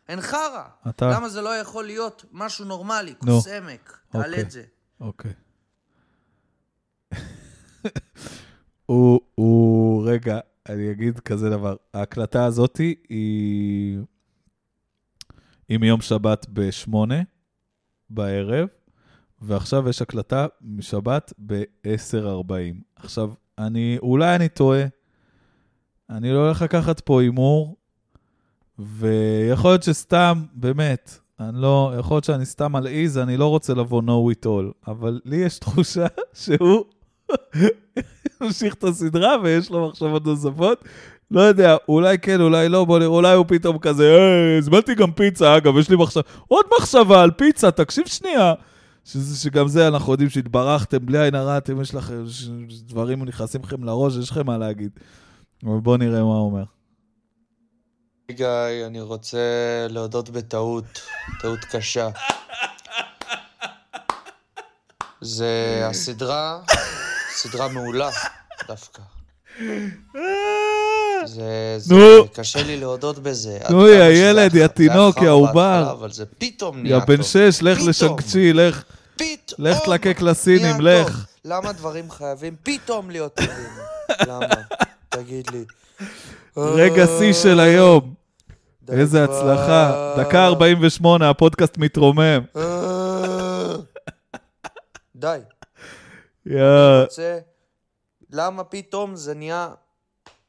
[0.07, 0.63] הן חרא.
[0.89, 3.13] אתה- למה זה לא יכול להיות משהו נורמלי?
[3.23, 3.33] נו.
[3.35, 3.97] כוס עמק.
[4.11, 4.41] תעלה אוקיי.
[4.41, 4.63] את זה.
[5.01, 5.31] אוקיי.
[8.85, 10.39] הוא, הוא, רגע,
[10.69, 11.75] אני אגיד כזה דבר.
[11.93, 13.99] ההקלטה הזאתי היא,
[15.69, 17.21] היא מיום שבת בשמונה
[18.09, 18.67] בערב,
[19.41, 22.53] ועכשיו יש הקלטה משבת ב-10.40.
[22.95, 24.83] עכשיו, אני, אולי אני טועה,
[26.09, 27.75] אני לא הולך לקחת פה הימור,
[28.79, 34.01] ויכול להיות שסתם, באמת, אני לא, יכול להיות שאני סתם מלעיז, אני לא רוצה לבוא
[34.01, 36.07] know it all, אבל לי יש תחושה
[36.43, 36.85] שהוא
[38.41, 40.83] ממשיך את הסדרה ויש לו מחשבות נוספות.
[41.31, 45.11] לא יודע, אולי כן, אולי לא, בוא נראה, אולי הוא פתאום כזה, היי, הזמנתי גם
[45.11, 48.53] פיצה, אגב, יש לי מחשבה, עוד מחשבה על פיצה, תקשיב שנייה.
[49.05, 53.61] שזה, שגם זה אנחנו יודעים שהתברכתם, בלי עין הרע, אתם יש לכם, ש- דברים נכנסים
[53.63, 54.91] לכם לראש, יש לכם מה להגיד.
[55.63, 56.63] אבל בואו נראה מה הוא אומר.
[58.31, 58.47] גיא,
[58.87, 59.37] אני רוצה
[59.89, 60.85] להודות בטעות,
[61.41, 62.09] טעות קשה.
[65.21, 66.59] זה הסדרה,
[67.37, 68.09] סדרה מעולה
[68.67, 69.01] דווקא.
[71.25, 72.27] זה, זה נו.
[72.33, 73.59] קשה לי להודות בזה.
[73.69, 75.91] נו, יא ילד, יא תינוק, יא עובר.
[75.91, 77.07] אבל זה פתאום נהיה יא טוב.
[77.15, 77.79] בן שש, לך.
[77.87, 78.83] לשנקצ'י, לך.
[79.15, 81.25] פתאום לך תלקק לסינים, לך.
[81.45, 83.69] למה דברים חייבים פתאום להיות טובים?
[84.29, 84.45] למה?
[85.09, 85.65] תגיד לי.
[86.57, 88.13] רגע שיא של היום.
[88.91, 89.23] איזה.
[89.23, 90.13] הצלחה.
[90.17, 92.39] דקה 48, הפודקאסט מתרומם.
[92.57, 93.75] אה.
[95.15, 95.37] די.
[97.03, 97.39] רוצה...
[98.31, 99.69] למה פתאום זה נהיה...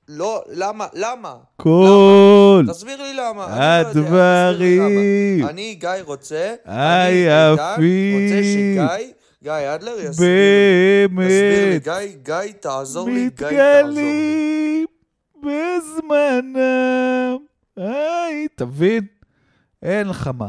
[0.09, 0.86] לא, למה?
[0.94, 1.36] למה?
[1.57, 2.66] קול.
[2.70, 3.46] תסביר לי למה.
[3.46, 5.40] אני לא תסביר לי הדברים.
[5.40, 5.51] למה.
[5.51, 6.55] אני, גיא, רוצה...
[6.64, 8.14] היי, יפי.
[8.14, 10.09] רוצה שגיא, גיא אדלר יסביר לי.
[10.11, 11.84] תסביר לי, באמת.
[11.84, 14.84] גיא, גיא, תעזור לי, גיא, תעזור לי.
[14.84, 14.86] מתגלים
[15.42, 17.38] בזמנם.
[17.76, 19.07] היי, תבין?
[19.82, 20.49] אין לך מה.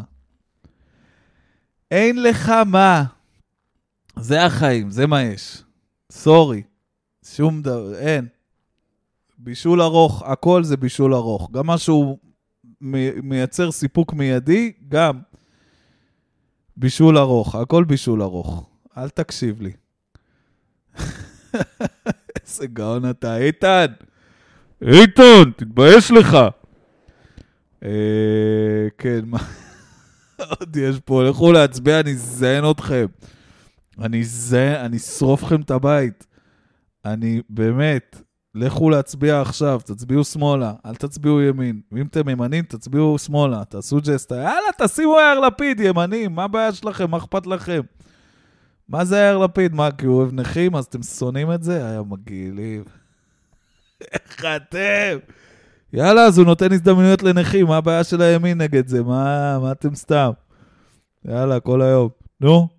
[1.91, 3.03] אין לך מה.
[4.15, 5.63] זה החיים, זה מה יש.
[6.11, 6.63] סורי.
[7.25, 8.27] שום דבר, אין.
[9.37, 11.51] בישול ארוך, הכל זה בישול ארוך.
[11.51, 12.17] גם מה שהוא
[13.23, 15.19] מייצר סיפוק מיידי, גם
[16.77, 17.55] בישול ארוך.
[17.55, 18.69] הכל בישול ארוך.
[18.97, 19.71] אל תקשיב לי.
[22.41, 23.85] איזה גאון אתה, איתן.
[24.81, 26.37] איתן, תתבייש לך.
[27.83, 29.39] אה, כן, מה
[30.59, 31.23] עוד יש פה?
[31.23, 33.05] לכו להצביע, אני אזיין אתכם.
[34.01, 36.27] אני זה, אני אשרוף לכם את הבית.
[37.05, 38.21] אני באמת,
[38.55, 41.81] לכו להצביע עכשיו, תצביעו שמאלה, אל תצביעו ימין.
[41.91, 44.35] ואם אתם ימנים, תצביעו שמאלה, תעשו ג'סטה.
[44.35, 47.11] יאללה, תשימו יאיר לפיד, ימנים, מה הבעיה שלכם?
[47.11, 47.81] מה אכפת לכם?
[48.89, 49.75] מה זה יאיר לפיד?
[49.75, 51.85] מה, כי הוא אוהב נכים, אז אתם שונאים את זה?
[51.85, 52.83] היה מגעילים.
[54.13, 55.17] איך אתם?
[55.93, 59.03] יאללה, אז הוא נותן הזדמנויות לנכים, מה הבעיה של הימין נגד זה?
[59.03, 60.29] מה, מה אתם סתם?
[61.25, 62.09] יאללה, כל היום.
[62.41, 62.78] נו,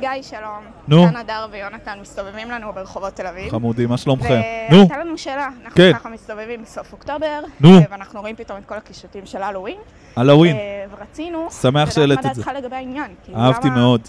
[0.00, 0.64] גיא, שלום.
[0.88, 1.06] נו.
[1.06, 3.50] כאן הדר ויונתן מסתובבים לנו ברחובות תל אביב.
[3.50, 4.40] חמודים, מה שלומכם?
[4.70, 5.92] נו, והייתה לנו שאלה, אנחנו כן.
[5.92, 7.68] ככה מסתובבים בסוף אוקטובר, נו.
[7.90, 9.76] ואנחנו רואים פתאום את כל הקישוטים של הלואוין,
[10.16, 10.56] הלואוין.
[10.56, 11.48] אה, ורצינו...
[11.50, 12.42] שמח שהעלית את זה.
[12.42, 13.14] דעתך לגבי העניין?
[13.24, 14.00] כאילו, אהבתי למה- מאוד.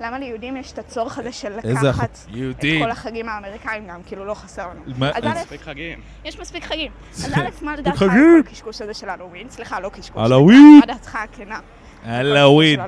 [0.00, 2.18] למה ליהודים יש את הצורך הזה של לקחת
[2.58, 2.64] את.
[2.82, 4.80] כל החגים האמריקאים גם, כאילו לא חסר לנו.
[4.98, 5.98] מה- אז א', מספיק חגים.
[6.24, 6.92] יש מספיק חגים.
[7.14, 8.02] אז א', מה לדעתך.
[8.02, 8.16] על כל
[8.48, 9.50] הקשקוש הזה של הלואוין?
[9.50, 10.22] סליחה, לא קשקוש.
[10.24, 10.78] הלואוין.
[10.80, 11.58] מה דעתך הכנה?
[12.04, 12.80] הלואוין.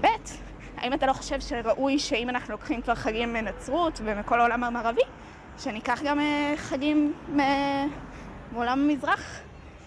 [0.00, 0.06] ב',
[0.82, 5.00] האם אתה לא חושב שראוי שאם אנחנו לוקחים כבר חגים מנצרות ומכל העולם המערבי,
[5.58, 7.88] שניקח גם אה, חגים מ-
[8.52, 9.40] מעולם המזרח,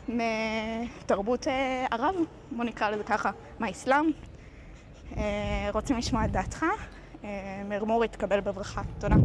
[0.08, 2.16] מתרבות אה, ערב,
[2.52, 4.06] בוא נקרא לזה ככה, מהאסלאם.
[5.18, 6.66] אה, רוצים לשמוע את דעתך?
[7.24, 8.82] אה, מרמור יתקבל בברכה.
[9.00, 9.16] תודה.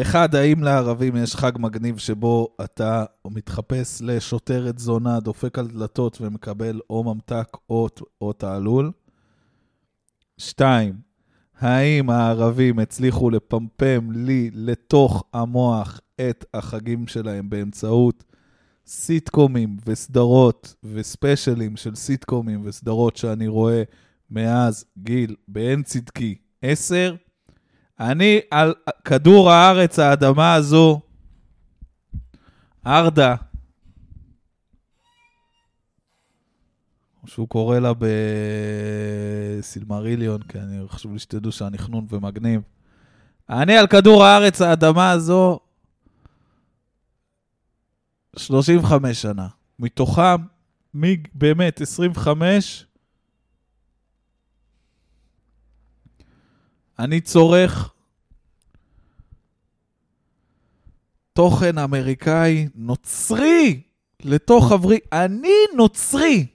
[0.00, 6.80] אחד, האם לערבים יש חג מגניב שבו אתה מתחפש לשוטרת זונה, דופק על דלתות ומקבל
[6.90, 7.88] או ממתק או,
[8.20, 8.90] או תעלול?
[10.38, 10.94] שתיים,
[11.60, 18.24] האם הערבים הצליחו לפמפם לי לתוך המוח את החגים שלהם באמצעות
[18.86, 23.82] סיטקומים וסדרות וספיישלים של סיטקומים וסדרות שאני רואה
[24.30, 27.14] מאז גיל באין צדקי 10?
[28.00, 28.74] אני על
[29.04, 31.00] כדור הארץ, האדמה הזו,
[32.86, 33.34] ארדה,
[37.26, 37.92] שהוא קורא לה
[39.58, 42.60] בסילמריליון, כי אני חשוב לי שתדעו שאני חנון ומגניב.
[43.50, 45.60] אני על כדור הארץ, האדמה הזו,
[48.36, 49.48] 35 שנה.
[49.78, 50.36] מתוכם,
[50.94, 52.86] מי באמת, 25,
[56.98, 57.92] אני צורך
[61.32, 63.82] תוכן אמריקאי נוצרי
[64.24, 64.98] לתוך עברי.
[65.12, 66.46] אני נוצרי.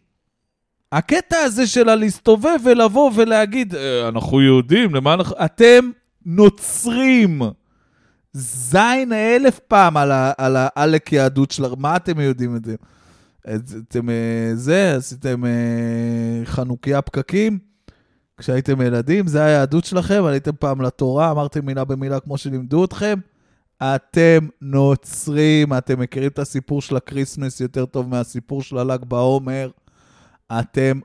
[0.91, 5.35] הקטע הזה של הלהסתובב ולבוא ולהגיד, "אה, אנחנו יהודים, למה אנחנו...
[5.45, 5.91] אתם
[6.25, 7.41] נוצרים.
[8.33, 11.63] זין אלף פעם על, על העלק יהדות של...
[11.77, 12.75] מה אתם יודעים את זה?
[13.87, 17.59] אתם אה, זה, עשיתם אה, חנוכיה פקקים?
[18.37, 23.19] כשהייתם ילדים, זה היהדות שלכם, עליתם פעם לתורה, אמרתם מילה במילה כמו שלימדו אתכם.
[23.81, 29.69] אתם נוצרים, אתם מכירים את הסיפור של ה Christmas יותר טוב מהסיפור של הל"ג בעומר.
[30.59, 30.99] אתם,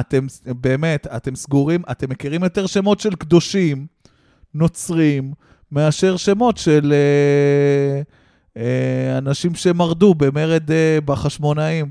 [0.00, 3.86] אתם, באמת, אתם סגורים, אתם מכירים יותר שמות של קדושים,
[4.54, 5.32] נוצרים,
[5.72, 8.02] מאשר שמות של אה,
[8.62, 11.90] אה, אנשים שמרדו במרד אה, בחשמונאים.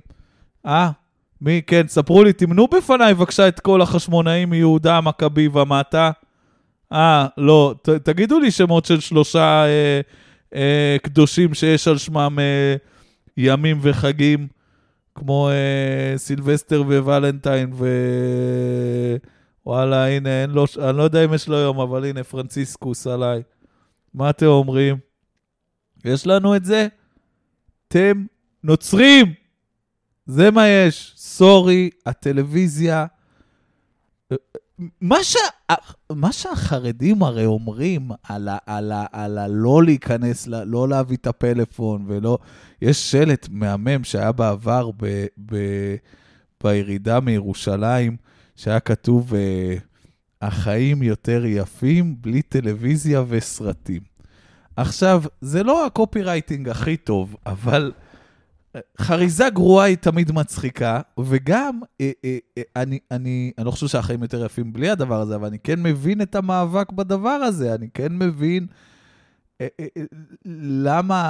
[0.65, 0.91] אה?
[1.41, 6.11] מי, כן, ספרו לי, תמנו בפניי בבקשה את כל החשמונאים מיהודה המכבי ומטה.
[6.93, 10.01] אה, לא, ת, תגידו לי שמות של שלושה אה,
[10.55, 12.75] אה, קדושים שיש על שמם אה,
[13.37, 14.47] ימים וחגים,
[15.15, 17.87] כמו אה, סילבסטר וולנטיין, ו...
[19.65, 23.43] וואלה, הנה, אין לו, אני לא יודע אם יש לו יום, אבל הנה, פרנציסקוס עליי.
[24.13, 24.97] מה אתם אומרים?
[26.05, 26.87] יש לנו את זה?
[27.87, 28.25] אתם
[28.63, 29.33] נוצרים!
[30.25, 31.13] זה מה יש.
[31.15, 33.05] סורי, הטלוויזיה...
[35.01, 35.39] מה, שה...
[36.11, 38.57] מה שהחרדים הרי אומרים על, ה...
[38.65, 39.05] על, ה...
[39.11, 40.47] על הלא להיכנס.
[40.47, 42.37] לא להביא את הפלאפון ולא...
[42.81, 45.25] יש שלט מהמם שהיה בעבר ב...
[45.45, 45.55] ב...
[46.63, 48.17] בירידה מירושלים,
[48.55, 49.75] שהיה כתוב, אה,
[50.41, 54.01] החיים יותר יפים בלי טלוויזיה וסרטים.
[54.75, 57.91] עכשיו, זה לא הקופי רייטינג הכי טוב, אבל
[59.01, 64.21] חריזה גרועה היא תמיד מצחיקה, וגם, אה, אה, אה, אני, אני, אני לא חושב שהחיים
[64.21, 68.17] יותר יפים בלי הדבר הזה, אבל אני כן מבין את המאבק בדבר הזה, אני כן
[68.17, 68.67] מבין
[70.85, 71.23] למה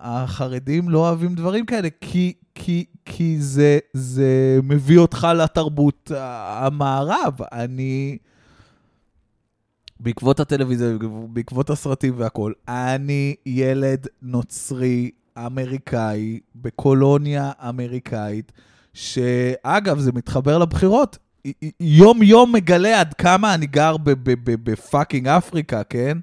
[0.00, 7.34] החרדים לא אוהבים דברים כאלה, כי, כי, כי זה, זה מביא אותך לתרבות המערב.
[7.52, 8.18] אני...
[10.00, 10.88] בעקבות הטלוויזיה,
[11.28, 18.52] בעקבות הסרטים והכול, אני ילד נוצרי אמריקאי בקולוניה אמריקאית,
[18.94, 21.18] שאגב, זה מתחבר לבחירות.
[21.80, 23.96] יום-יום מגלה עד כמה אני גר
[24.44, 26.18] בפאקינג אפריקה, כן?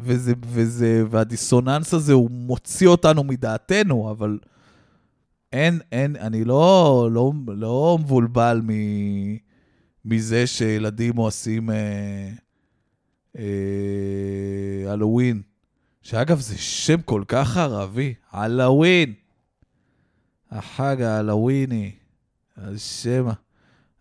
[0.00, 4.38] וזה, וזה, והדיסוננס הזה, הוא מוציא אותנו מדעתנו, אבל
[5.52, 8.70] אין, אין, אני לא, לא, לא מבולבל מ,
[10.04, 11.70] מזה שילדים עושים...
[11.70, 12.30] אה,
[13.38, 14.92] אה,
[16.02, 19.14] שאגב, זה שם כל כך ערבי, הלואוין.
[20.50, 21.92] החג ההלואיני,
[22.56, 23.26] השם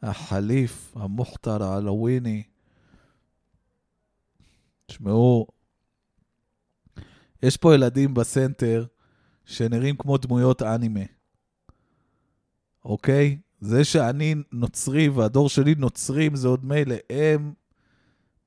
[0.02, 2.44] החליף, המוכתר ההלואיני.
[4.86, 5.48] תשמעו,
[7.44, 8.86] יש פה ילדים בסנטר
[9.46, 11.00] שנראים כמו דמויות אנימה,
[12.86, 13.38] אוקיי?
[13.62, 16.96] זה שאני נוצרי והדור שלי נוצרים זה עוד מילא.
[17.10, 17.54] הם,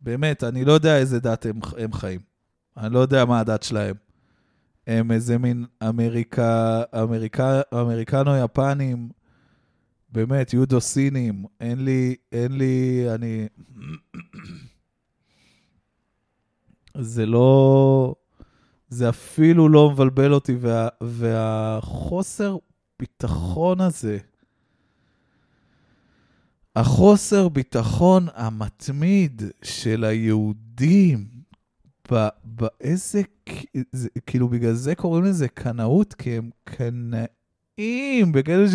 [0.00, 2.31] באמת, אני לא יודע איזה דת הם, הם חיים.
[2.76, 3.94] אני לא יודע מה הדת שלהם.
[4.86, 9.08] הם איזה מין אמריקה, אמריקה, אמריקנו-יפנים,
[10.08, 11.44] באמת, יודו-סינים.
[11.60, 13.46] אין לי, אין לי, אני...
[16.98, 18.14] זה לא...
[18.88, 22.56] זה אפילו לא מבלבל אותי, וה, והחוסר
[22.98, 24.18] ביטחון הזה,
[26.76, 31.31] החוסר ביטחון המתמיד של היהודים,
[32.44, 33.22] באיזה,
[33.92, 38.74] זה, כאילו בגלל זה קוראים לזה קנאות, כי הם קנאים, בגלל ש...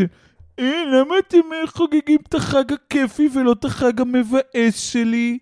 [0.60, 5.38] אה, למה אתם חוגגים את החג הכיפי ולא את החג המבאס שלי?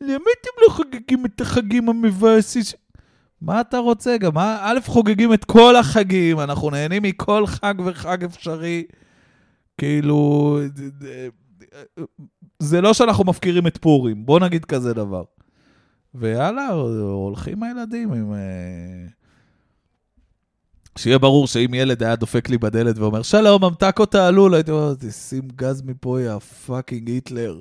[0.00, 2.62] למה אתם לא חוגגים את החגים המבאסים?
[3.40, 4.38] מה אתה רוצה גם?
[4.38, 8.84] א', חוגגים את כל החגים, אנחנו נהנים מכל חג וחג אפשרי.
[9.78, 10.58] כאילו,
[12.58, 15.22] זה לא שאנחנו מפקירים את פורים, בוא נגיד כזה דבר.
[16.14, 18.32] ויאללה, הולכים הילדים עם...
[18.32, 19.06] אה,
[20.98, 24.94] שיהיה ברור שאם ילד היה דופק לי בדלת ואומר, שלום, ממתק או תעלול, הייתי אומר,
[25.10, 27.60] שים גז מפה, יא fucking היטלר.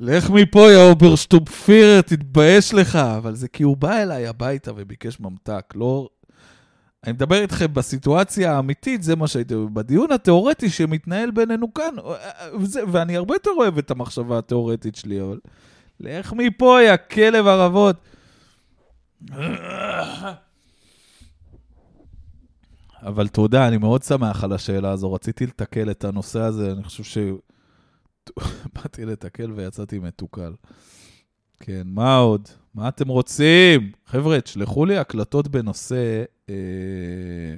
[0.00, 2.96] לך מפה, יא אוברשטופפירר, תתבייש לך.
[2.96, 6.08] אבל זה כי הוא בא אליי הביתה וביקש ממתק, לא...
[7.04, 9.54] אני מדבר איתכם בסיטואציה האמיתית, זה מה שהייתי...
[9.72, 11.94] בדיון התיאורטי שמתנהל בינינו כאן,
[12.60, 15.38] וזה, ואני הרבה יותר אוהב את המחשבה התיאורטית שלי, אבל...
[16.00, 17.96] לך מפה, יא כלב ערבות.
[23.02, 25.12] אבל תודה, אני מאוד שמח על השאלה הזו.
[25.12, 27.18] רציתי לתקל את הנושא הזה, אני חושב ש...
[28.74, 30.52] באתי לתקל ויצאתי מתוקל.
[31.60, 32.48] כן, מה עוד?
[32.74, 33.92] מה אתם רוצים?
[34.06, 36.24] חבר'ה, תשלחו לי הקלטות בנושא...
[36.50, 37.54] אה...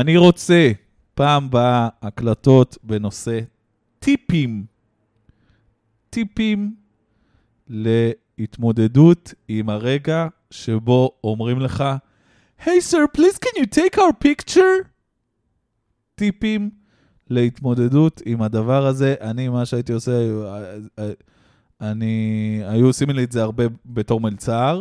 [0.00, 0.72] אני רוצה
[1.14, 3.40] פעם באה הקלטות בנושא
[3.98, 4.64] טיפים.
[6.10, 6.74] טיפים
[7.68, 11.84] להתמודדות עם הרגע שבו אומרים לך,
[12.64, 14.88] היי סר, פליז can you take our picture?
[16.14, 16.70] טיפים
[17.30, 19.14] להתמודדות עם הדבר הזה.
[19.20, 20.12] אני, מה שהייתי עושה,
[21.82, 24.80] אני, היו עושים לי את זה הרבה בתור מלצר,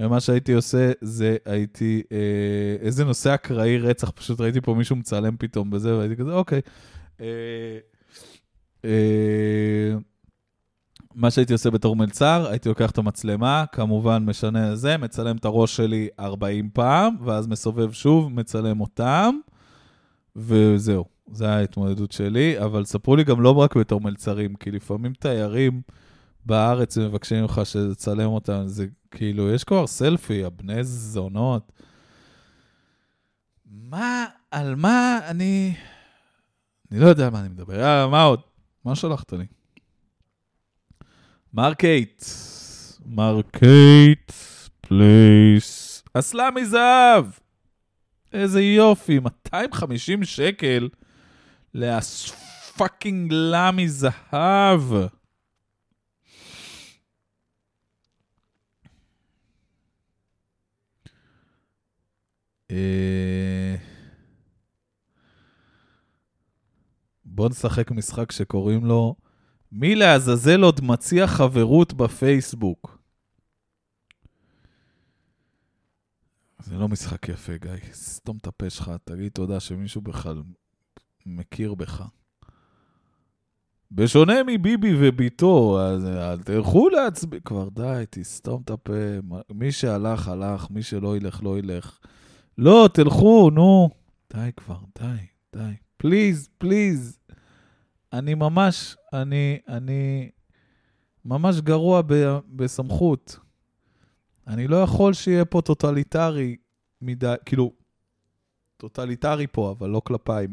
[0.00, 5.36] ומה שהייתי עושה זה הייתי, אה, איזה נושא אקראי רצח, פשוט ראיתי פה מישהו מצלם
[5.38, 6.60] פתאום בזה, והייתי כזה, אוקיי.
[7.20, 7.26] אה,
[8.84, 9.94] אה,
[11.14, 15.76] מה שהייתי עושה בתור מלצר, הייתי לוקח את המצלמה, כמובן משנה זה, מצלם את הראש
[15.76, 19.34] שלי 40 פעם, ואז מסובב שוב, מצלם אותם,
[20.36, 21.04] וזהו.
[21.32, 25.82] זו ההתמודדות שלי, אבל ספרו לי גם לא רק בתור מלצרים, כי לפעמים תיירים
[26.46, 31.72] בארץ מבקשים ממך שתצלם אותם, זה כאילו, יש כבר סלפי, הבני זונות.
[33.66, 35.74] מה, על מה אני...
[36.90, 37.74] אני לא יודע על מה אני מדבר.
[37.74, 38.40] יאללה, מה עוד?
[38.84, 39.46] מה שלחת לי?
[41.54, 42.24] Market.
[43.06, 46.02] Marketplace.
[46.14, 47.24] אסלה מזהב.
[48.32, 50.88] איזה יופי, 250 שקל
[51.74, 54.82] לפאקינג לה מזהב.
[67.24, 69.16] בוא נשחק משחק שקוראים לו
[69.72, 72.98] מי לעזאזל עוד מציע חברות בפייסבוק.
[76.58, 77.70] זה לא משחק יפה, גיא.
[77.92, 80.42] סתום את הפה שלך, תגיד תודה שמישהו בכלל
[81.26, 82.02] מכיר בך.
[83.92, 87.40] בשונה מביבי וביתו, אז אל תלכו להצביע.
[87.40, 88.92] כבר די, תסתום את הפה.
[89.54, 91.98] מי שהלך, הלך, מי שלא ילך, לא ילך.
[92.58, 93.90] לא, תלכו, נו.
[94.32, 95.26] די כבר, די,
[95.56, 95.72] די.
[95.96, 97.18] פליז, פליז.
[98.12, 100.30] אני ממש, אני, אני
[101.24, 103.38] ממש גרוע ב, בסמכות.
[104.46, 106.56] אני לא יכול שיהיה פה טוטליטרי
[107.02, 107.72] מדי, כאילו,
[108.76, 110.46] טוטליטרי פה, אבל לא כלפיי.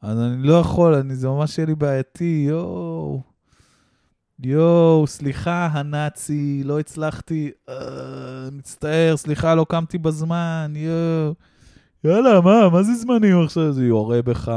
[0.00, 3.31] אז אני לא יכול, אני, זה ממש יהיה לי בעייתי, יואו.
[4.44, 11.34] יואו, סליחה, הנאצי, לא הצלחתי, אה, מצטער, סליחה, לא קמתי בזמן, יואו.
[12.04, 13.72] יאללה, מה, מה זה זמנים עכשיו?
[13.72, 14.52] זה יורה בך.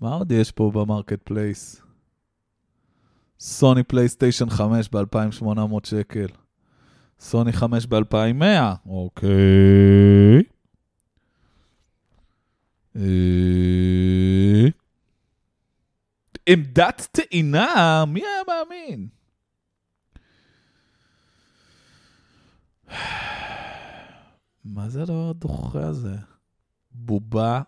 [0.00, 1.82] מה עוד יש פה ב Marketplace?
[3.40, 5.48] סוני פלייסטיישן 5 ב-2800
[5.84, 6.26] שקל.
[7.20, 8.44] סוני 5 ב-2100,
[8.86, 10.42] אוקיי.
[12.96, 14.68] אה,
[16.52, 19.08] עמדת טעינה, מי היה מאמין?
[24.64, 26.16] מה זה הדבר הדוחה הזה?
[26.90, 27.62] בובה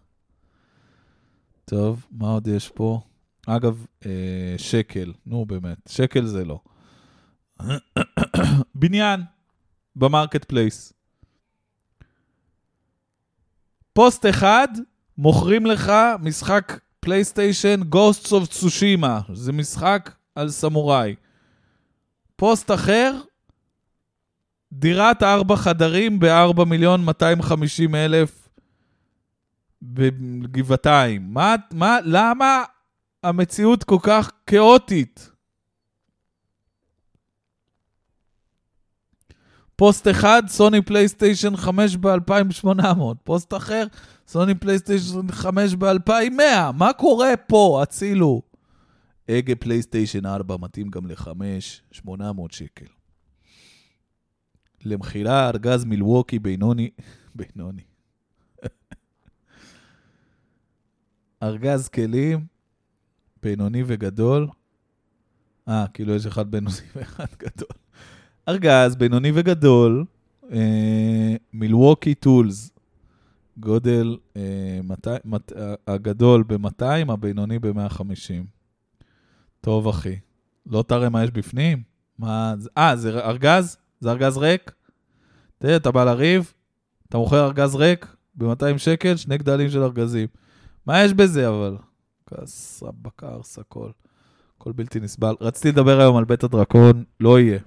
[1.66, 3.02] טוב, מה עוד יש פה?
[3.48, 6.60] אגב, אה, שקל, נו באמת, שקל זה לא.
[8.76, 9.22] בניין,
[9.96, 10.94] ב Marketplace.
[13.94, 14.68] פוסט אחד,
[15.18, 19.34] מוכרים לך משחק פלייסטיישן Ghosts of Tsushima.
[19.34, 21.16] זה משחק על סמוראי.
[22.36, 23.14] פוסט אחר,
[24.74, 28.50] דירת ארבע חדרים ב-4 מיליון 250 אלף
[29.82, 31.34] בגבעתיים.
[31.34, 32.64] מה, מה, למה
[33.24, 35.32] המציאות כל כך כאוטית?
[39.76, 42.70] פוסט אחד, סוני פלייסטיישן 5 ב-2800.
[43.24, 43.86] פוסט אחר,
[44.28, 46.72] סוני פלייסטיישן 5 ב-2100.
[46.78, 47.80] מה קורה פה?
[47.84, 48.42] הצילו.
[49.30, 51.30] הגה פלייסטיישן 4 מתאים גם ל-5,
[51.92, 52.86] 800 שקל.
[54.86, 56.90] למכירה ארגז מילווקי בינוני,
[57.36, 57.84] בינוני.
[61.44, 62.59] ארגז כלים,
[63.44, 64.48] בינוני וגדול.
[65.68, 67.70] אה, כאילו יש אחד בינוני ואחד גדול.
[68.48, 70.06] ארגז בינוני וגדול,
[70.52, 72.72] אה, מילווקי טולס,
[73.58, 75.52] גודל אה, מת, מת,
[75.88, 78.44] הגדול ב-200, הבינוני ב-150.
[79.62, 80.16] טוב, אחי.
[80.66, 81.84] לא תראה מה יש בפנים?
[82.20, 82.54] מה...
[82.78, 83.78] אה, זה ארגז?
[84.00, 84.72] זה ארגז ריק?
[85.58, 86.54] תראה, אתה בא לריב,
[87.10, 90.28] אתה מוכר ארגז ריק ב-200 שקל, שני גדלים של ארגזים.
[90.86, 91.78] מה יש בזה, אבל?
[92.30, 93.90] כס, בקרס, הכל.
[94.58, 95.36] הכל בלתי נסבל.
[95.42, 97.60] רציתי לדבר היום על בית הדרקון, לא יהיה.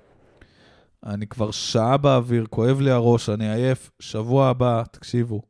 [1.07, 3.91] אני כבר שעה באוויר, כואב לי הראש, אני עייף.
[4.01, 5.43] שבוע הבא, תקשיבו,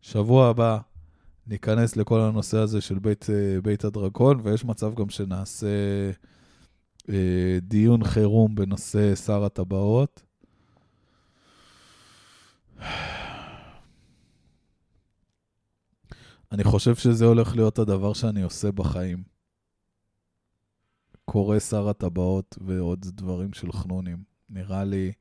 [0.00, 0.78] שבוע הבא
[1.46, 5.66] ניכנס לכל הנושא הזה של בית, אה, בית הדרקון, ויש מצב גם שנעשה
[7.08, 10.22] אה, דיון חירום בנושא שר הטבעות.
[16.54, 19.22] אני חושב שזה הולך להיות הדבר שאני עושה בחיים.
[21.24, 24.22] קורא שר הטבעות ועוד דברים של חנונים.
[24.50, 25.12] נראה לי,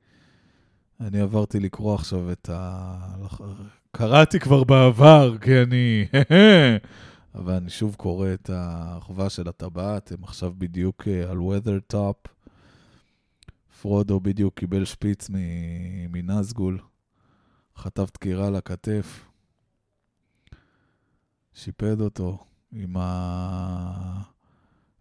[0.99, 3.15] אני עברתי לקרוא עכשיו את ה...
[3.91, 6.05] קראתי כבר בעבר, כי אני...
[7.35, 12.29] אבל אני שוב קורא את האחווה של הטבעת, הם עכשיו בדיוק אה, על weather top.
[13.81, 15.29] פרודו בדיוק קיבל שפיץ
[16.09, 16.79] מנזגול,
[17.77, 19.32] חטף דקירה לכתף,
[21.53, 22.37] שיפד אותו
[22.71, 24.21] עם, ה...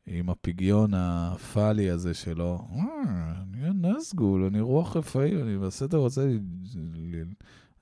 [0.06, 2.68] עם הפיגיון הפאלי הזה שלו.
[2.72, 6.28] אה, אני נזגול, אני רוח רפאי, אני בסדר רוצה...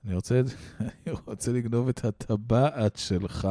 [0.05, 0.41] אני רוצה,
[0.79, 3.47] אני רוצה לגנוב את הטבעת שלך,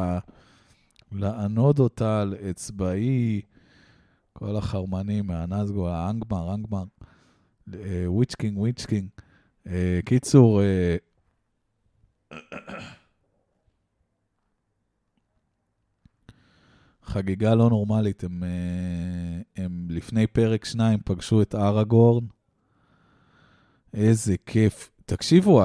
[1.12, 3.40] לענוד אותה על אצבעי,
[4.32, 6.84] כל החרמנים מהנזגו, האנגמר, אנגמר,
[8.06, 9.08] Witch-king, Witch-king.
[9.66, 10.60] אה, קיצור,
[17.10, 22.24] חגיגה לא נורמלית, הם, אה, הם לפני פרק שניים פגשו את אראגורן.
[23.94, 24.90] איזה כיף.
[25.06, 25.62] תקשיבו,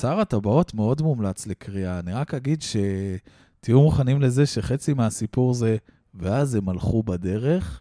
[0.00, 1.98] שר הטבעות מאוד מומלץ לקריאה.
[1.98, 5.76] אני רק אגיד שתהיו מוכנים לזה שחצי מהסיפור זה,
[6.14, 7.80] ואז הם הלכו בדרך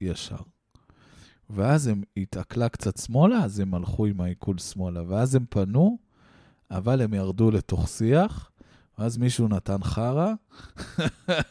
[0.00, 0.36] לישר.
[1.50, 5.02] ואז הם התעכלה קצת שמאלה, אז הם הלכו עם העיכול שמאלה.
[5.08, 5.98] ואז הם פנו,
[6.70, 8.50] אבל הם ירדו לתוך שיח,
[8.98, 10.32] ואז מישהו נתן חרא,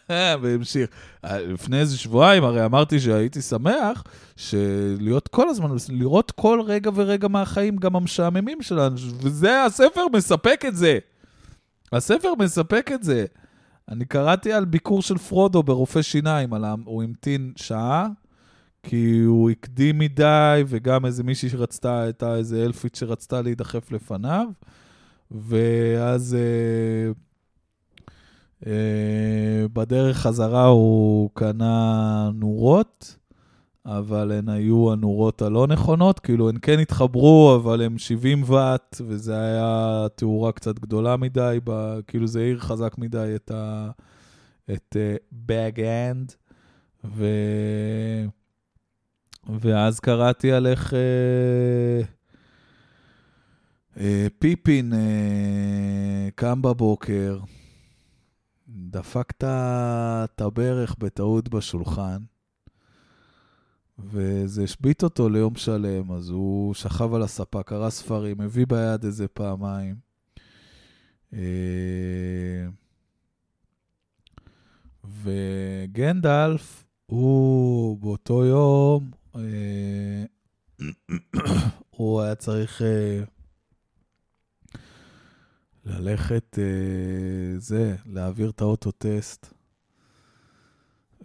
[0.41, 0.89] והמשיך.
[1.23, 4.03] לפני איזה שבועיים, הרי אמרתי שהייתי שמח
[4.35, 10.75] שלהיות כל הזמן, לראות כל רגע ורגע מהחיים, גם המשעממים שלנו, וזה, הספר מספק את
[10.75, 10.99] זה.
[11.91, 13.25] הספר מספק את זה.
[13.89, 16.65] אני קראתי על ביקור של פרודו ברופא שיניים, על.
[16.85, 18.07] הוא המתין שעה,
[18.83, 24.47] כי הוא הקדים מדי, וגם איזה מישהי שרצתה, הייתה איזה אלפית שרצתה להידחף לפניו,
[25.31, 27.11] ואז אה,
[29.73, 33.17] בדרך חזרה הוא קנה נורות,
[33.85, 39.41] אבל הן היו הנורות הלא נכונות, כאילו הן כן התחברו, אבל הן 70 ואט, וזה
[39.41, 43.89] היה תאורה קצת גדולה מדי, ב, כאילו זה העיר חזק מדי את ה...
[44.71, 44.97] את
[45.31, 46.33] Bag אה, End,
[47.05, 47.25] ו...
[49.59, 52.05] ואז קראתי על איך אה,
[53.95, 53.99] אה,
[54.39, 57.39] פיפין אה, קם בבוקר,
[58.67, 62.17] דפק את הברך בטעות בשולחן,
[63.99, 69.27] וזה השבית אותו ליום שלם, אז הוא שכב על הספה, קרא ספרים, הביא ביד איזה
[69.27, 69.95] פעמיים.
[71.33, 72.67] אה,
[75.23, 80.25] וגנדלף, הוא באותו יום, אה,
[81.89, 83.23] הוא היה צריך אה,
[85.85, 86.59] ללכת,
[87.57, 89.53] זה, להעביר את האוטוטסט.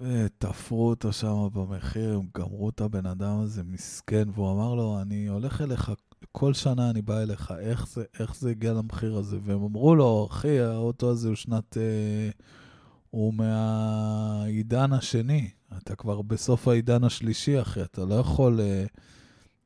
[0.00, 5.26] ותפרו אותו שם במחיר, הם גמרו את הבן אדם הזה, מסכן, והוא אמר לו, אני
[5.26, 5.92] הולך אליך,
[6.32, 9.38] כל שנה אני בא אליך, איך זה, איך זה הגיע למחיר הזה?
[9.44, 11.76] והם אמרו לו, אחי, האוטו הזה הוא שנת...
[11.76, 12.30] אה,
[13.10, 18.60] הוא מהעידן השני, אתה כבר בסוף העידן השלישי, אחי, אתה לא יכול...
[18.60, 18.84] אה,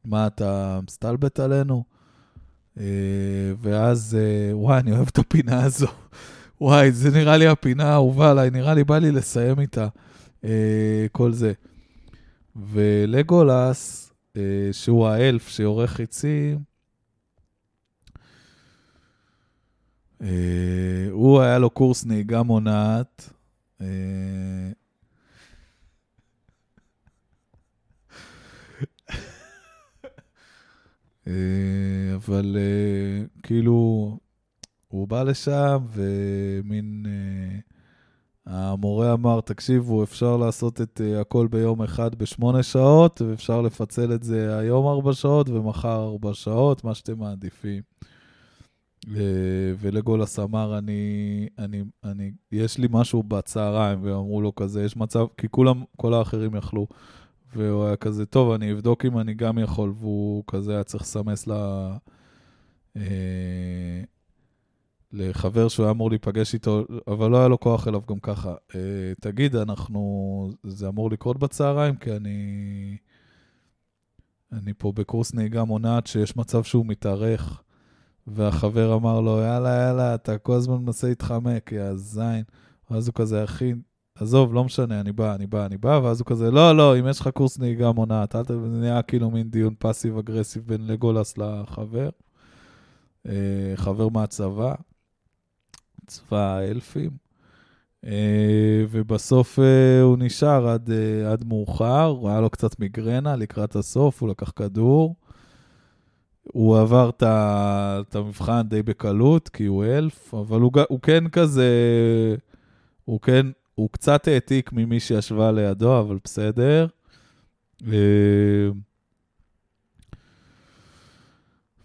[0.05, 1.85] מה, אתה מסתלבט עלינו?
[2.81, 2.85] אה,
[3.61, 5.87] ואז, אה, וואי, אני אוהב את הפינה הזו.
[6.61, 9.89] וואי, זה נראה לי הפינה האהובה עליי, נראה לי, בא לי לסיים איתה.
[10.45, 11.53] אה, כל זה.
[12.57, 14.13] ולגולס,
[14.73, 16.59] שהוא האלף שיורה חיצים,
[21.11, 23.33] הוא היה לו קורס נהיגה מונעת.
[32.15, 34.19] אבל אה, כאילו,
[34.89, 37.07] הוא בא לשם ומין...
[37.09, 37.59] אה,
[38.47, 44.59] המורה אמר, תקשיבו, אפשר לעשות את הכל ביום אחד בשמונה שעות, ואפשר לפצל את זה
[44.59, 47.83] היום ארבע שעות ומחר ארבע שעות, מה שאתם מעדיפים.
[49.79, 55.49] ולגולס אמר, אני, אני, אני, יש לי משהו בצהריים, ואמרו לו כזה, יש מצב, כי
[55.49, 56.87] כולם, כל האחרים יכלו.
[57.57, 61.47] והוא היה כזה, טוב, אני אבדוק אם אני גם יכול, והוא כזה היה צריך לסמס
[61.47, 61.53] ל...
[62.99, 63.01] Uh,
[65.13, 68.55] לחבר שהוא היה אמור להיפגש איתו, אבל לא היה לו כוח אליו גם ככה.
[68.71, 68.75] אה,
[69.21, 71.97] תגיד, אנחנו, זה אמור לקרות בצהריים?
[71.97, 72.97] כי אני...
[74.53, 77.63] אני פה בקורס נהיגה מונעת שיש מצב שהוא מתארך,
[78.27, 82.43] והחבר אמר לו, יאללה, יאללה, אתה כל הזמן מנסה להתחמק, יא זין.
[82.91, 83.73] ואז הוא כזה, אחי,
[84.23, 87.09] עזוב, לא משנה, אני בא, אני בא, אני בא, ואז הוא כזה, לא, לא, אם
[87.09, 88.49] יש לך קורס נהיגה מונעת, אל ת...
[88.49, 92.11] זה נהיה כאילו מין דיון passive-aggressive בין לגולס לחבר.
[93.27, 93.31] Uh,
[93.77, 94.75] חבר מהצבא.
[96.07, 97.11] צבא האלפים.
[98.07, 104.23] אה, ובסוף אה, הוא נשאר עד, אה, עד מאוחר, היה לו קצת מיגרנה לקראת הסוף,
[104.23, 105.15] הוא לקח כדור.
[106.43, 111.67] הוא עבר את המבחן די בקלות, כי הוא אלף, אבל הוא, הוא כן כזה,
[113.05, 113.47] הוא כן,
[113.83, 116.87] הוא קצת העתיק ממי שישבה לידו, אבל בסדר.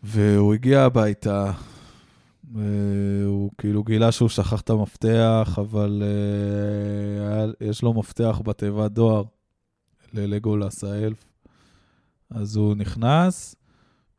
[0.03, 1.51] והוא הגיע הביתה,
[3.25, 6.03] הוא כאילו גילה שהוא שכח את המפתח, אבל
[7.19, 9.23] היה, יש לו מפתח בתיבת דואר
[10.13, 11.25] ללגולס האלף.
[12.29, 13.55] אז הוא נכנס,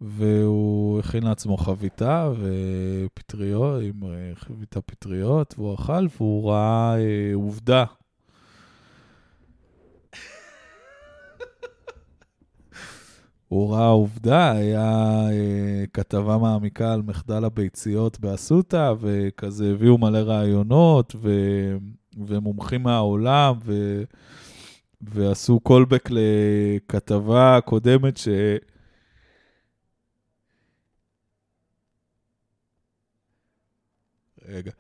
[0.01, 7.85] והוא הכין לעצמו חביתה ופטריות, עם אה, חביתה פטריות, והוא אכל, והוא ראה uh, עובדה.
[13.49, 21.17] הוא ראה עובדה, היה אה, כתבה מעמיקה על מחדל הביציות באסותא, וכזה הביאו מלא רעיונות,
[21.17, 21.31] ו,
[22.27, 24.03] ומומחים מהעולם, ו,
[25.01, 28.29] ועשו קולבק לכתבה קודמת ש...
[34.49, 34.73] רגע.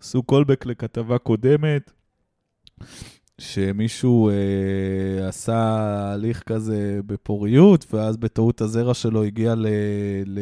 [0.00, 1.92] עשו קולבק לכתבה קודמת.
[3.38, 5.76] שמישהו אה, עשה
[6.12, 9.66] הליך כזה בפוריות, ואז בטעות הזרע שלו הגיע ל,
[10.26, 10.40] ל,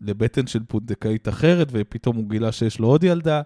[0.00, 3.42] לבטן של פונדקאית אחרת, ופתאום הוא גילה שיש לו עוד ילדה.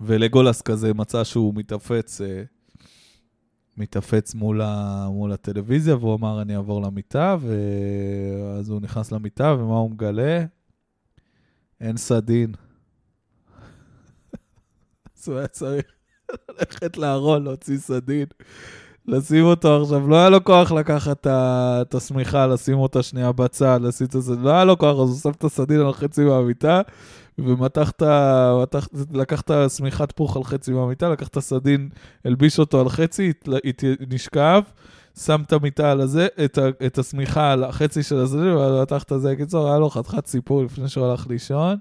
[0.00, 2.42] ולגולס כזה מצא שהוא מתאפץ, אה,
[3.80, 9.74] מתאפץ מול, ה, מול הטלוויזיה, והוא אמר, אני אעבור למיטה, ואז הוא נכנס למיטה, ומה
[9.76, 10.44] הוא מגלה?
[11.80, 12.52] אין סדין.
[15.18, 15.84] אז הוא היה צריך
[16.48, 18.26] ללכת לארון, להוציא סדין,
[19.06, 20.08] לשים אותו עכשיו.
[20.08, 24.50] לא היה לו כוח לקחת את השמיכה, לשים אותה שנייה בצד, לשים את הסדין, לא
[24.50, 26.80] היה לו כוח, אז הוא שם את הסדין על חצי מהמיטה,
[27.38, 28.52] ומתח את ה...
[28.62, 31.88] מתח- לקח את השמיכת פוך על חצי מהמיטה, לקח את הסדין,
[32.24, 33.32] הלביש אותו על חצי,
[34.10, 34.62] נשכב,
[35.18, 36.26] שם את המיטה על הזה,
[36.86, 39.36] את, השמיכה על החצי של הסדין, ומתח את הזה.
[39.36, 41.76] קיצור, היה לו חתיכת סיפור לפני שהוא הלך לישון,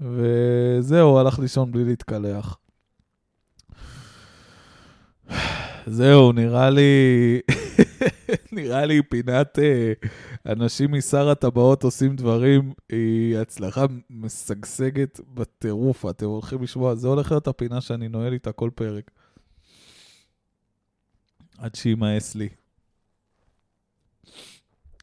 [0.00, 2.56] וזהו, הלך לישון בלי להתקלח.
[5.86, 6.82] זהו, נראה לי,
[8.52, 9.92] נראה לי פינת אה,
[10.46, 17.48] אנשים משר הטבעות עושים דברים, היא הצלחה משגשגת בטירוף, אתם הולכים לשמוע, זה הולך להיות
[17.48, 19.10] הפינה שאני נועל איתה כל פרק.
[21.58, 22.48] עד שימאס לי.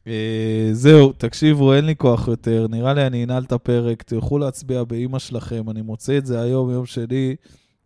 [0.06, 4.84] אה, זהו, תקשיבו, אין לי כוח יותר, נראה לי אני אנעל את הפרק, תלכו להצביע
[4.84, 7.36] באימא שלכם, אני מוצא את זה היום, יום שני,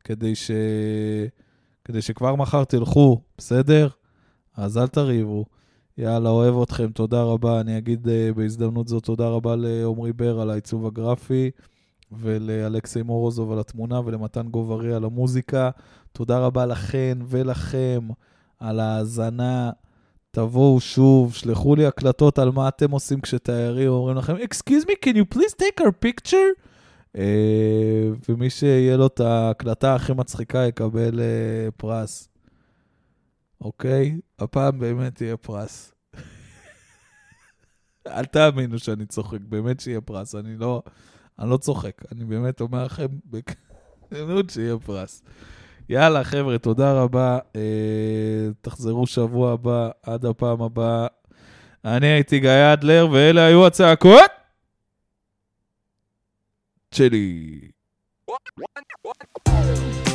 [0.05, 0.51] כדי ש...
[1.85, 3.89] כדי שכבר מחר תלכו, בסדר?
[4.57, 5.45] אז אל תריבו.
[5.99, 7.61] יאללה, אוהב אתכם, תודה רבה.
[7.61, 11.51] אני אגיד uh, בהזדמנות זאת תודה רבה לעמרי בר על העיצוב הגרפי,
[12.13, 15.71] ולאלכסי מורוזוב על התמונה, ולמתן גוברי על המוזיקה.
[16.13, 18.09] תודה רבה לכן ולכם
[18.61, 19.71] על ההאזנה.
[20.31, 25.15] תבואו שוב, שלחו לי הקלטות על מה אתם עושים כשתיירים אומרים לכם, Excuse me, can
[25.15, 26.65] you please take our picture?
[27.17, 27.19] Uh,
[28.29, 32.34] ומי שיהיה לו את ההקלטה הכי מצחיקה יקבל uh, פרס.
[33.65, 34.21] אוקיי?
[34.39, 35.95] הפעם באמת יהיה פרס.
[38.07, 40.35] אל תאמינו שאני צוחק, באמת שיהיה פרס.
[40.35, 40.83] אני לא,
[41.39, 45.23] אני לא צוחק, אני באמת אומר לכם בכנות שיהיה פרס.
[45.89, 47.39] יאללה, חבר'ה, תודה רבה.
[47.57, 51.07] אה, תחזרו שבוע הבא, עד הפעם הבאה.
[51.85, 54.31] אני הייתי גיא אדלר, ואלה היו הצעקות
[56.91, 57.61] שלי.
[58.31, 60.14] One, one, one.